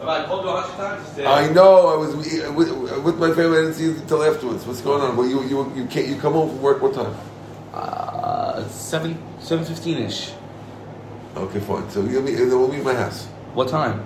I 0.00 0.24
called 0.24 0.44
you 0.46 0.50
a 0.50 0.62
hundred 0.62 1.04
times. 1.04 1.18
I 1.20 1.52
know. 1.52 1.88
I 1.88 1.96
was 1.96 2.16
with, 2.16 3.04
with, 3.04 3.18
my 3.18 3.28
family. 3.34 3.58
I 3.58 3.60
didn't 3.60 3.74
see 3.74 3.84
you 3.84 3.96
until 3.96 4.22
afterwards. 4.22 4.64
What's 4.64 4.80
going 4.80 5.02
on? 5.02 5.18
Well, 5.18 5.26
you 5.28 5.42
you 5.42 5.70
you 5.74 5.84
can't. 5.84 6.06
You 6.06 6.16
come 6.16 6.32
home 6.32 6.48
from 6.48 6.62
work. 6.62 6.80
What 6.80 6.94
time? 6.94 7.14
Uh, 7.74 8.66
seven 8.68 9.18
seven 9.38 9.66
fifteen 9.66 9.98
ish. 9.98 10.32
Okay, 11.36 11.60
fine. 11.60 11.90
So 11.90 12.04
you'll 12.04 12.22
meet. 12.22 12.36
Then 12.36 12.48
we'll 12.50 12.68
meet 12.68 12.78
at 12.78 12.84
my 12.84 12.94
house. 12.94 13.26
What 13.52 13.68
time? 13.68 14.02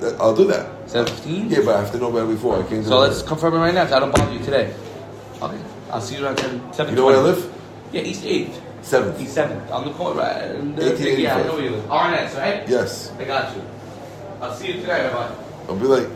Uh, 0.00 0.16
I'll 0.20 0.34
do 0.36 0.44
that. 0.46 0.66
Seven 0.90 1.12
fifteen. 1.12 1.48
Yeah, 1.50 1.60
but 1.64 1.74
I 1.76 1.80
have 1.80 1.92
to 1.92 1.98
know 1.98 2.10
about 2.10 2.28
it 2.28 2.34
before. 2.34 2.62
I 2.62 2.62
can't. 2.68 2.84
So 2.84 2.98
let's 2.98 3.22
confirm 3.22 3.54
it 3.54 3.58
right 3.58 3.74
now. 3.74 3.84
Cause 3.84 3.92
I 3.92 4.00
don't 4.00 4.14
bother 4.14 4.32
you 4.32 4.38
today. 4.40 4.74
Okay. 5.40 5.58
I'll 5.90 6.00
see 6.00 6.16
you 6.16 6.24
around 6.24 6.38
seven. 6.38 6.90
You 6.90 6.96
know 6.96 7.06
where 7.06 7.16
I 7.16 7.20
live? 7.20 7.52
Yeah, 7.92 8.02
East 8.02 8.24
Eighth. 8.24 8.60
Seventh. 8.82 9.20
East 9.20 9.34
Seventh. 9.34 9.70
On 9.70 9.84
the 9.84 9.92
corner, 9.92 10.20
right? 10.20 11.18
Yeah, 11.18 11.36
I 11.36 11.42
know 11.44 11.54
where 11.54 11.64
you 11.64 11.70
live. 11.70 11.84
RNS, 11.84 12.36
right? 12.38 12.68
Yes. 12.68 13.12
I 13.18 13.24
got 13.24 13.54
you. 13.56 13.62
I'll 14.40 14.54
see 14.54 14.68
you 14.68 14.80
today. 14.80 15.10
Bye. 15.12 15.34
I'll 15.68 15.76
be 15.76 15.86
like, 15.86 16.08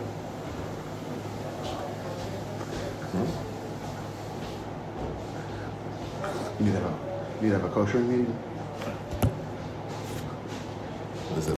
You 6.59 6.65
need 6.67 6.73
to 6.73 6.81
have 6.81 6.91
a, 6.91 7.37
you 7.37 7.43
need 7.43 7.49
to 7.55 7.61
have 7.61 7.65
a 7.65 7.75
kosher 7.75 7.99
meeting. 7.99 8.35